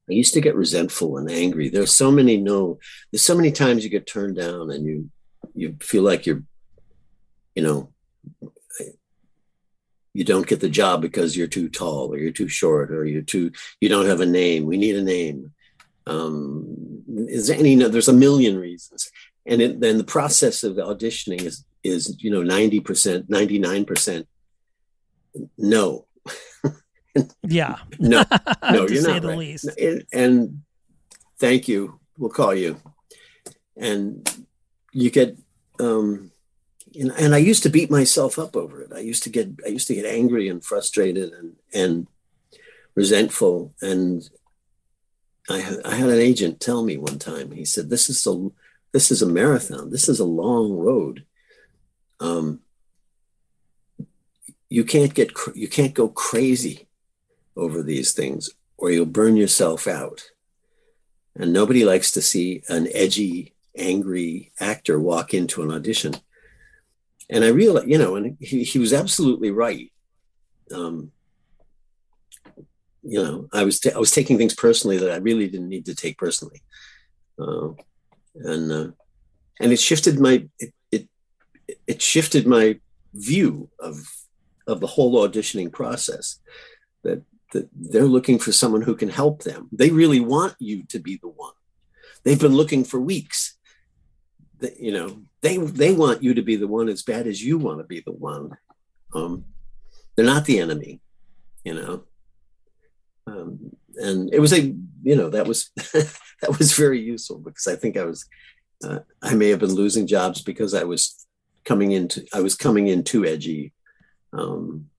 I 0.08 0.12
used 0.12 0.34
to 0.34 0.40
get 0.40 0.56
resentful 0.56 1.18
and 1.18 1.30
angry. 1.30 1.68
There's 1.68 1.92
so 1.92 2.10
many 2.10 2.36
no. 2.36 2.78
There's 3.10 3.22
so 3.22 3.36
many 3.36 3.52
times 3.52 3.84
you 3.84 3.90
get 3.90 4.06
turned 4.06 4.36
down 4.36 4.70
and 4.70 4.84
you 4.84 5.10
you 5.54 5.76
feel 5.80 6.02
like 6.02 6.26
you're, 6.26 6.42
you 7.54 7.62
know, 7.62 7.92
you 10.12 10.24
don't 10.24 10.46
get 10.46 10.60
the 10.60 10.68
job 10.68 11.00
because 11.00 11.36
you're 11.36 11.46
too 11.46 11.68
tall 11.68 12.12
or 12.12 12.18
you're 12.18 12.32
too 12.32 12.48
short 12.48 12.90
or 12.90 13.04
you're 13.04 13.22
too 13.22 13.52
you 13.80 13.88
don't 13.88 14.06
have 14.06 14.20
a 14.20 14.26
name. 14.26 14.66
We 14.66 14.76
need 14.76 14.96
a 14.96 15.02
name. 15.02 15.52
Um, 16.06 17.04
is 17.28 17.46
there 17.46 17.58
any? 17.58 17.76
There's 17.76 18.08
a 18.08 18.12
million 18.12 18.58
reasons, 18.58 19.10
and 19.46 19.60
it, 19.60 19.80
then 19.80 19.98
the 19.98 20.04
process 20.04 20.62
of 20.64 20.76
auditioning 20.76 21.42
is 21.42 21.64
is 21.84 22.16
you 22.22 22.30
know 22.30 22.42
ninety 22.42 22.80
percent, 22.80 23.30
ninety 23.30 23.58
nine 23.58 23.84
percent. 23.84 24.26
No, 25.56 26.06
yeah. 27.42 27.76
no, 27.98 28.24
no, 28.70 28.86
to 28.86 28.94
you're 28.94 29.02
say 29.02 29.12
not 29.12 29.22
the 29.22 29.28
right. 29.28 29.38
least. 29.38 29.66
And, 29.78 30.04
and 30.12 30.62
thank 31.38 31.68
you. 31.68 31.98
We'll 32.18 32.30
call 32.30 32.54
you. 32.54 32.76
And 33.76 34.28
you 34.92 35.10
get, 35.10 35.38
um, 35.78 36.30
and, 36.98 37.12
and 37.12 37.34
I 37.34 37.38
used 37.38 37.62
to 37.64 37.70
beat 37.70 37.90
myself 37.90 38.38
up 38.38 38.56
over 38.56 38.82
it. 38.82 38.92
I 38.94 39.00
used 39.00 39.22
to 39.24 39.30
get, 39.30 39.48
I 39.64 39.68
used 39.68 39.88
to 39.88 39.94
get 39.94 40.06
angry 40.06 40.48
and 40.48 40.64
frustrated 40.64 41.32
and 41.32 41.56
and 41.72 42.06
resentful. 42.94 43.74
And 43.80 44.28
I 45.48 45.58
had, 45.58 45.78
I 45.84 45.94
had 45.94 46.08
an 46.08 46.18
agent 46.18 46.60
tell 46.60 46.82
me 46.82 46.96
one 46.96 47.18
time. 47.18 47.52
He 47.52 47.64
said, 47.64 47.90
"This 47.90 48.10
is 48.10 48.26
a, 48.26 48.50
this 48.92 49.10
is 49.10 49.22
a 49.22 49.26
marathon. 49.26 49.90
This 49.90 50.08
is 50.08 50.20
a 50.20 50.24
long 50.24 50.72
road. 50.72 51.24
Um, 52.18 52.60
you 54.68 54.84
can't 54.84 55.14
get, 55.14 55.34
cr- 55.34 55.56
you 55.56 55.68
can't 55.68 55.94
go 55.94 56.08
crazy 56.08 56.86
over 57.56 57.82
these 57.82 58.12
things 58.12 58.50
or 58.76 58.90
you'll 58.90 59.06
burn 59.06 59.36
yourself 59.36 59.86
out. 59.86 60.30
And 61.36 61.52
nobody 61.52 61.84
likes 61.84 62.10
to 62.12 62.22
see 62.22 62.62
an 62.68 62.88
edgy, 62.92 63.54
angry 63.76 64.52
actor 64.60 64.98
walk 64.98 65.34
into 65.34 65.62
an 65.62 65.70
audition. 65.70 66.14
And 67.30 67.44
I 67.44 67.48
realized, 67.48 67.88
you 67.88 67.98
know, 67.98 68.16
and 68.16 68.36
he, 68.40 68.64
he 68.64 68.78
was 68.78 68.92
absolutely 68.92 69.50
right. 69.50 69.92
Um, 70.74 71.12
you 73.02 73.22
know, 73.22 73.48
I 73.52 73.64
was 73.64 73.80
ta- 73.80 73.94
I 73.94 73.98
was 73.98 74.10
taking 74.10 74.36
things 74.36 74.54
personally 74.54 74.98
that 74.98 75.12
I 75.12 75.16
really 75.16 75.48
didn't 75.48 75.68
need 75.68 75.86
to 75.86 75.94
take 75.94 76.18
personally, 76.18 76.62
uh, 77.38 77.68
and 78.34 78.72
uh, 78.72 78.88
and 79.60 79.72
it 79.72 79.80
shifted 79.80 80.20
my 80.20 80.46
it, 80.58 80.74
it 80.92 81.08
it 81.86 82.02
shifted 82.02 82.46
my 82.46 82.78
view 83.14 83.70
of 83.78 84.06
of 84.66 84.80
the 84.80 84.86
whole 84.86 85.26
auditioning 85.26 85.72
process. 85.72 86.40
That 87.02 87.22
that 87.52 87.68
they're 87.74 88.04
looking 88.04 88.38
for 88.38 88.52
someone 88.52 88.82
who 88.82 88.94
can 88.94 89.08
help 89.08 89.42
them. 89.42 89.68
They 89.72 89.90
really 89.90 90.20
want 90.20 90.54
you 90.58 90.84
to 90.88 90.98
be 90.98 91.16
the 91.16 91.28
one. 91.28 91.54
They've 92.22 92.40
been 92.40 92.54
looking 92.54 92.84
for 92.84 93.00
weeks. 93.00 93.56
That, 94.58 94.78
you 94.78 94.92
know, 94.92 95.22
they 95.42 95.56
they 95.56 95.92
want 95.92 96.22
you 96.22 96.34
to 96.34 96.42
be 96.42 96.56
the 96.56 96.68
one 96.68 96.88
as 96.88 97.02
bad 97.02 97.26
as 97.26 97.42
you 97.42 97.58
want 97.58 97.78
to 97.78 97.84
be 97.84 98.02
the 98.04 98.12
one. 98.12 98.50
Um, 99.14 99.44
they're 100.14 100.24
not 100.24 100.44
the 100.44 100.58
enemy, 100.58 101.00
you 101.64 101.74
know. 101.74 102.04
Um, 103.26 103.76
and 103.96 104.32
it 104.32 104.40
was 104.40 104.52
a, 104.52 104.60
you 104.60 105.16
know, 105.16 105.30
that 105.30 105.46
was 105.46 105.70
that 105.76 106.58
was 106.58 106.72
very 106.72 107.00
useful 107.00 107.38
because 107.38 107.66
I 107.66 107.76
think 107.76 107.96
I 107.96 108.04
was, 108.04 108.26
uh, 108.84 109.00
I 109.22 109.34
may 109.34 109.48
have 109.48 109.60
been 109.60 109.74
losing 109.74 110.06
jobs 110.06 110.42
because 110.42 110.74
I 110.74 110.84
was 110.84 111.26
coming 111.64 111.92
into, 111.92 112.24
I 112.32 112.40
was 112.40 112.54
coming 112.54 112.88
in 112.88 113.04
too 113.04 113.24
edgy. 113.24 113.72
Um, 114.32 114.90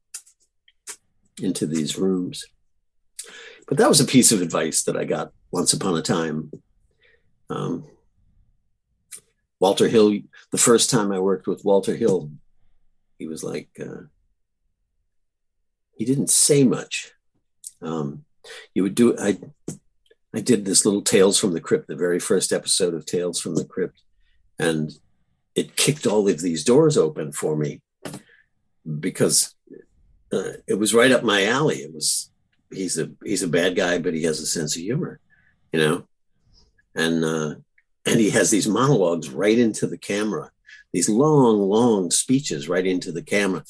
into 1.42 1.66
these 1.66 1.98
rooms. 1.98 2.46
But 3.68 3.78
that 3.78 3.90
was 3.90 4.00
a 4.00 4.06
piece 4.06 4.32
of 4.32 4.42
advice 4.42 4.84
that 4.84 4.98
I 4.98 5.06
got 5.06 5.32
once 5.52 5.74
upon 5.74 5.98
a 5.98 6.02
time. 6.02 6.52
Um, 7.50 7.86
Walter 9.62 9.88
Hill, 9.88 10.17
the 10.52 10.58
first 10.58 10.89
time 10.89 11.12
I 11.12 11.19
worked 11.19 11.45
with 11.45 11.63
Walter 11.63 11.95
Hill, 11.95 12.32
he 13.19 13.28
was 13.28 13.43
like, 13.43 13.69
uh, 13.80 14.08
he 15.95 16.04
didn't 16.04 16.32
say 16.32 16.63
much. 16.63 17.12
Um, 17.80 18.26
you 18.74 18.82
would 18.82 18.95
do, 18.95 19.15
I, 19.19 19.38
I 20.34 20.41
did 20.41 20.65
this 20.65 20.84
little 20.84 21.04
Tales 21.04 21.39
from 21.39 21.54
the 21.54 21.62
Crypt, 21.62 21.88
the 21.88 21.95
very 21.95 22.19
first 22.19 22.52
episode 22.52 22.95
of 22.95 23.06
Tales 23.06 23.39
from 23.39 23.54
the 23.54 23.63
Crypt, 23.63 24.02
and 24.58 24.91
it 25.54 25.76
kicked 25.76 26.08
all 26.08 26.28
of 26.28 26.41
these 26.41 26.63
doors 26.63 26.97
open 26.97 27.32
for 27.32 27.56
me 27.56 27.82
because 29.00 29.54
uh, 30.34 30.54
it 30.65 30.80
was 30.80 30.95
right 30.95 31.12
up 31.12 31.24
my 31.24 31.45
alley. 31.45 31.78
It 31.78 31.93
was 31.93 32.32
he's 32.71 32.97
a 32.97 33.12
he's 33.24 33.43
a 33.43 33.47
bad 33.47 33.76
guy, 33.76 34.00
but 34.00 34.15
he 34.15 34.24
has 34.24 34.39
a 34.39 34.45
sense 34.47 34.76
of 34.76 34.82
humor, 34.82 35.19
you 35.71 35.80
know, 35.80 36.08
and 36.95 37.24
uh, 37.24 37.56
and 38.06 38.20
he 38.20 38.30
has 38.32 38.50
these 38.50 38.68
monologues 38.68 39.30
right 39.30 39.58
into 39.58 39.88
the 39.88 39.98
camera, 39.98 40.52
these 40.92 41.10
long, 41.10 41.60
long 41.62 42.12
speeches 42.12 42.68
right 42.68 42.86
into 42.86 43.12
the 43.12 43.22
camera, 43.22 43.64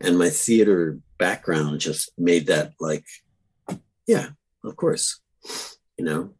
and 0.00 0.18
my 0.18 0.30
theater 0.30 0.98
background 1.18 1.80
just 1.80 2.10
made 2.18 2.46
that 2.46 2.72
like, 2.80 3.04
yeah, 4.06 4.28
of 4.64 4.76
course, 4.76 5.20
you 5.96 6.04
know. 6.04 6.30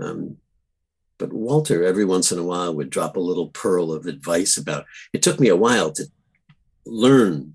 Um, 0.00 0.36
but 1.18 1.32
Walter, 1.32 1.84
every 1.84 2.04
once 2.04 2.32
in 2.32 2.38
a 2.38 2.44
while, 2.44 2.74
would 2.74 2.88
drop 2.88 3.16
a 3.16 3.20
little 3.20 3.48
pearl 3.48 3.92
of 3.92 4.06
advice 4.06 4.56
about. 4.56 4.86
It 5.12 5.22
took 5.22 5.38
me 5.38 5.48
a 5.48 5.56
while 5.56 5.92
to 5.92 6.04
learn 6.86 7.54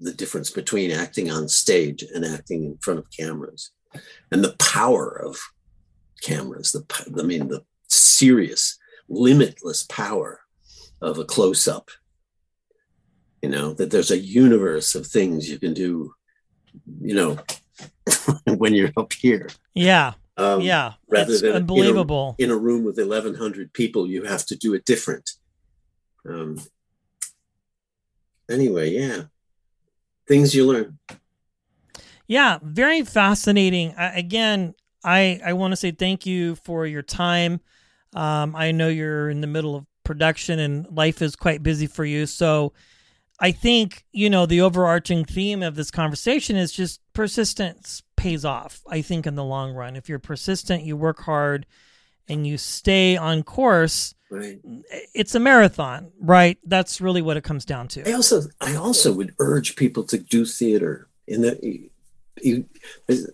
the 0.00 0.12
difference 0.14 0.50
between 0.50 0.90
acting 0.90 1.30
on 1.30 1.48
stage 1.48 2.02
and 2.02 2.24
acting 2.24 2.64
in 2.64 2.78
front 2.78 2.98
of 2.98 3.10
cameras 3.10 3.70
and 4.32 4.42
the 4.42 4.56
power 4.58 5.10
of 5.10 5.38
cameras 6.22 6.72
the 6.72 6.84
i 7.18 7.22
mean 7.22 7.48
the 7.48 7.62
serious 8.00 8.78
limitless 9.08 9.84
power 9.84 10.40
of 11.02 11.18
a 11.18 11.24
close-up 11.24 11.90
you 13.42 13.48
know 13.48 13.72
that 13.74 13.90
there's 13.90 14.10
a 14.10 14.18
universe 14.18 14.94
of 14.94 15.06
things 15.06 15.48
you 15.50 15.58
can 15.58 15.74
do 15.74 16.12
you 17.00 17.14
know 17.14 17.38
when 18.56 18.74
you're 18.74 18.92
up 18.96 19.12
here 19.12 19.48
Yeah. 19.74 20.12
um, 20.36 20.60
yeah. 20.60 20.94
rather 21.08 21.32
it's 21.32 21.40
than 21.42 21.50
in 21.50 21.56
a- 21.56 21.60
unbelievable. 21.60 22.36
in 22.38 22.50
a 22.50 22.56
room 22.56 22.84
with 22.84 22.98
1100 22.98 23.72
people 23.72 24.06
you 24.06 24.24
have 24.24 24.46
to 24.46 24.56
do 24.56 24.74
it 24.74 24.84
different 24.84 25.30
um 26.28 26.58
anyway 28.50 28.90
yeah 28.90 29.22
things 30.28 30.54
you 30.54 30.66
learn 30.66 30.98
Yeah, 32.28 32.58
very 32.62 33.02
fascinating. 33.02 33.92
I, 33.98 34.16
again, 34.16 34.74
I 35.02 35.40
I 35.44 35.52
want 35.54 35.72
to 35.72 35.76
say 35.76 35.90
thank 35.90 36.26
you 36.26 36.54
for 36.54 36.86
your 36.86 37.02
time. 37.02 37.60
Um, 38.14 38.56
I 38.56 38.72
know 38.72 38.88
you're 38.88 39.30
in 39.30 39.40
the 39.40 39.46
middle 39.46 39.76
of 39.76 39.86
production 40.04 40.58
and 40.58 40.86
life 40.90 41.22
is 41.22 41.36
quite 41.36 41.62
busy 41.62 41.86
for 41.86 42.04
you, 42.04 42.26
so 42.26 42.72
I 43.38 43.52
think 43.52 44.04
you 44.12 44.28
know 44.28 44.46
the 44.46 44.60
overarching 44.60 45.24
theme 45.24 45.62
of 45.62 45.74
this 45.74 45.90
conversation 45.90 46.56
is 46.56 46.72
just 46.72 47.00
persistence 47.12 48.02
pays 48.16 48.44
off. 48.44 48.82
I 48.88 49.00
think 49.02 49.26
in 49.26 49.34
the 49.34 49.44
long 49.44 49.72
run, 49.74 49.96
if 49.96 50.08
you're 50.08 50.18
persistent, 50.18 50.84
you 50.84 50.96
work 50.96 51.20
hard, 51.20 51.66
and 52.28 52.46
you 52.46 52.58
stay 52.58 53.16
on 53.16 53.42
course, 53.42 54.14
right 54.30 54.60
it's 55.14 55.34
a 55.34 55.40
marathon, 55.40 56.12
right? 56.20 56.58
That's 56.64 57.00
really 57.00 57.22
what 57.22 57.36
it 57.36 57.44
comes 57.44 57.64
down 57.64 57.88
to. 57.88 58.08
i 58.08 58.12
also 58.12 58.42
i 58.60 58.74
also 58.74 59.12
would 59.12 59.34
urge 59.38 59.76
people 59.76 60.04
to 60.04 60.18
do 60.18 60.44
theater 60.44 61.08
in 61.26 61.42
the 61.42 61.90
you, 62.42 62.66
there's, 63.06 63.30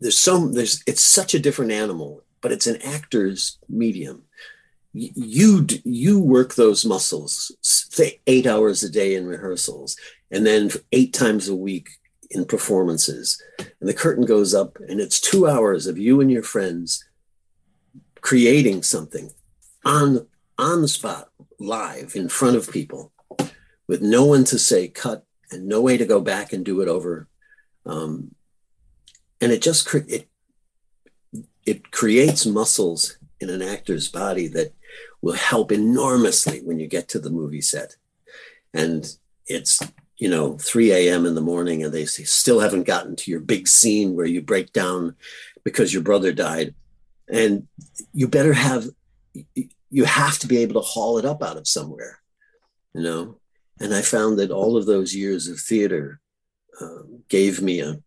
there's 0.00 0.18
some 0.18 0.52
there's 0.52 0.82
it's 0.86 1.02
such 1.02 1.34
a 1.34 1.38
different 1.38 1.72
animal 1.72 2.23
but 2.44 2.52
it's 2.52 2.66
an 2.66 2.82
actor's 2.82 3.58
medium. 3.70 4.22
You 4.92 5.66
you 5.82 6.20
work 6.20 6.54
those 6.54 6.84
muscles 6.84 7.50
say 7.62 8.20
eight 8.26 8.46
hours 8.46 8.82
a 8.82 8.90
day 8.90 9.14
in 9.14 9.26
rehearsals 9.26 9.96
and 10.30 10.46
then 10.46 10.70
eight 10.92 11.14
times 11.14 11.48
a 11.48 11.56
week 11.56 11.88
in 12.30 12.44
performances. 12.44 13.42
And 13.58 13.88
the 13.88 13.94
curtain 13.94 14.26
goes 14.26 14.52
up 14.52 14.76
and 14.76 15.00
it's 15.00 15.22
two 15.22 15.48
hours 15.48 15.86
of 15.86 15.96
you 15.96 16.20
and 16.20 16.30
your 16.30 16.42
friends 16.42 17.02
creating 18.20 18.82
something 18.82 19.30
on 19.86 20.26
on 20.58 20.82
the 20.82 20.88
spot 20.88 21.30
live 21.58 22.12
in 22.14 22.28
front 22.28 22.58
of 22.58 22.70
people 22.70 23.10
with 23.88 24.02
no 24.02 24.26
one 24.26 24.44
to 24.44 24.58
say 24.58 24.86
cut 24.86 25.24
and 25.50 25.66
no 25.66 25.80
way 25.80 25.96
to 25.96 26.04
go 26.04 26.20
back 26.20 26.52
and 26.52 26.62
do 26.62 26.82
it 26.82 26.88
over 26.88 27.26
um, 27.86 28.34
and 29.40 29.50
it 29.50 29.62
just 29.62 29.92
it 29.94 30.28
it 31.66 31.90
creates 31.90 32.46
muscles 32.46 33.18
in 33.40 33.50
an 33.50 33.62
actor's 33.62 34.08
body 34.08 34.48
that 34.48 34.74
will 35.22 35.34
help 35.34 35.72
enormously 35.72 36.60
when 36.60 36.78
you 36.78 36.86
get 36.86 37.08
to 37.08 37.18
the 37.18 37.30
movie 37.30 37.60
set. 37.60 37.96
And 38.72 39.06
it's 39.46 39.80
you 40.16 40.30
know 40.30 40.56
3 40.58 40.92
a.m 40.92 41.26
in 41.26 41.34
the 41.34 41.40
morning 41.40 41.82
and 41.82 41.92
they 41.92 42.06
say, 42.06 42.24
still 42.24 42.60
haven't 42.60 42.86
gotten 42.86 43.16
to 43.16 43.30
your 43.30 43.40
big 43.40 43.68
scene 43.68 44.14
where 44.14 44.26
you 44.26 44.40
break 44.40 44.72
down 44.72 45.16
because 45.64 45.92
your 45.92 46.02
brother 46.02 46.32
died. 46.32 46.74
And 47.28 47.66
you 48.12 48.28
better 48.28 48.52
have 48.52 48.86
you 49.90 50.04
have 50.04 50.38
to 50.40 50.46
be 50.46 50.58
able 50.58 50.74
to 50.74 50.86
haul 50.86 51.18
it 51.18 51.24
up 51.24 51.42
out 51.42 51.56
of 51.56 51.66
somewhere 51.66 52.20
you 52.94 53.02
know? 53.02 53.36
And 53.80 53.92
i 53.92 54.02
found 54.02 54.38
that 54.38 54.52
all 54.52 54.76
of 54.76 54.86
those 54.86 55.14
years 55.14 55.48
of 55.48 55.58
theater 55.58 56.20
uh, 56.80 57.02
gave 57.28 57.60
me 57.60 57.80
a 57.80 58.00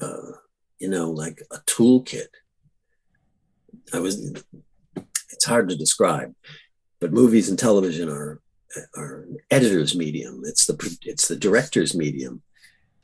uh, 0.00 0.32
you 0.78 0.88
know 0.88 1.10
like 1.10 1.42
a 1.50 1.58
toolkit. 1.60 2.28
I 3.92 4.00
was 4.00 4.44
it's 5.30 5.44
hard 5.44 5.68
to 5.68 5.76
describe 5.76 6.34
but 7.00 7.12
movies 7.12 7.48
and 7.48 7.58
television 7.58 8.08
are 8.08 8.40
are 8.96 9.22
an 9.22 9.38
editor's 9.50 9.96
medium. 9.96 10.42
It's 10.44 10.66
the 10.66 10.98
it's 11.02 11.28
the 11.28 11.36
director's 11.36 11.94
medium. 11.94 12.42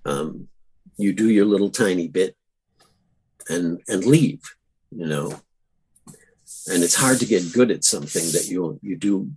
Um, 0.05 0.49
you 0.97 1.13
do 1.13 1.31
your 1.31 1.47
little 1.47 1.71
tiny 1.71 2.09
bit 2.09 2.37
and 3.49 3.81
and 3.89 4.05
leave 4.05 4.43
you 4.91 5.07
know. 5.07 5.41
And 6.67 6.83
it's 6.83 6.95
hard 6.95 7.19
to 7.19 7.27
get 7.27 7.53
good 7.53 7.71
at 7.71 7.85
something 7.85 8.25
that 8.33 8.49
you 8.49 8.79
you 8.83 8.97
do 8.97 9.31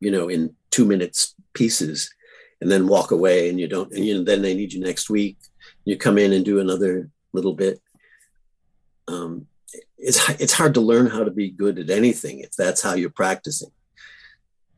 you 0.00 0.10
know 0.10 0.28
in 0.28 0.54
two 0.70 0.84
minutes 0.84 1.34
pieces 1.52 2.12
and 2.60 2.70
then 2.70 2.88
walk 2.88 3.10
away 3.10 3.48
and 3.48 3.60
you 3.60 3.68
don't 3.68 3.92
and 3.92 4.04
you 4.04 4.14
know, 4.14 4.24
then 4.24 4.42
they 4.42 4.54
need 4.54 4.72
you 4.72 4.80
next 4.80 5.08
week. 5.10 5.38
You 5.84 5.96
come 5.96 6.18
in 6.18 6.32
and 6.32 6.44
do 6.44 6.60
another 6.60 7.10
little 7.34 7.54
bit 7.54 7.80
um, 9.08 9.46
it's 9.98 10.28
it's 10.40 10.52
hard 10.52 10.74
to 10.74 10.80
learn 10.80 11.06
how 11.06 11.24
to 11.24 11.30
be 11.30 11.50
good 11.50 11.78
at 11.78 11.90
anything 11.90 12.40
if 12.40 12.52
that's 12.52 12.82
how 12.82 12.94
you're 12.94 13.10
practicing 13.10 13.70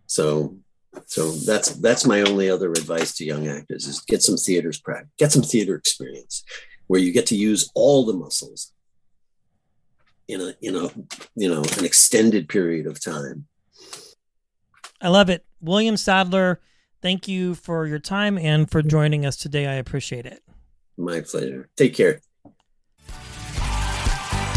so 0.07 0.57
so 1.05 1.31
that's 1.31 1.71
that's 1.77 2.07
my 2.07 2.23
only 2.23 2.49
other 2.49 2.71
advice 2.71 3.15
to 3.15 3.25
young 3.25 3.47
actors 3.47 3.87
is 3.87 4.01
get 4.01 4.23
some 4.23 4.37
theaters 4.37 4.81
practice 4.81 5.13
get 5.19 5.33
some 5.33 5.43
theater 5.43 5.75
experience 5.75 6.45
where 6.87 7.01
you 7.01 7.13
get 7.13 7.27
to 7.27 7.37
use 7.37 7.71
all 7.75 8.05
the 8.05 8.15
muscles 8.15 8.73
in 10.29 10.41
a 10.41 10.55
in 10.61 10.77
a 10.77 10.91
you 11.35 11.49
know 11.49 11.63
an 11.79 11.85
extended 11.85 12.49
period 12.49 12.87
of 12.87 13.03
time. 13.03 13.47
I 15.01 15.09
love 15.09 15.29
it, 15.29 15.45
William 15.61 15.97
Sadler. 15.97 16.61
Thank 17.03 17.29
you 17.29 17.55
for 17.55 17.87
your 17.87 17.99
time 17.99 18.39
and 18.39 18.71
for 18.71 18.83
joining 18.83 19.27
us 19.27 19.37
today. 19.37 19.67
I 19.67 19.75
appreciate 19.75 20.27
it. 20.27 20.43
My 20.97 21.21
pleasure. 21.21 21.69
Take 21.77 21.95
care. 21.95 22.21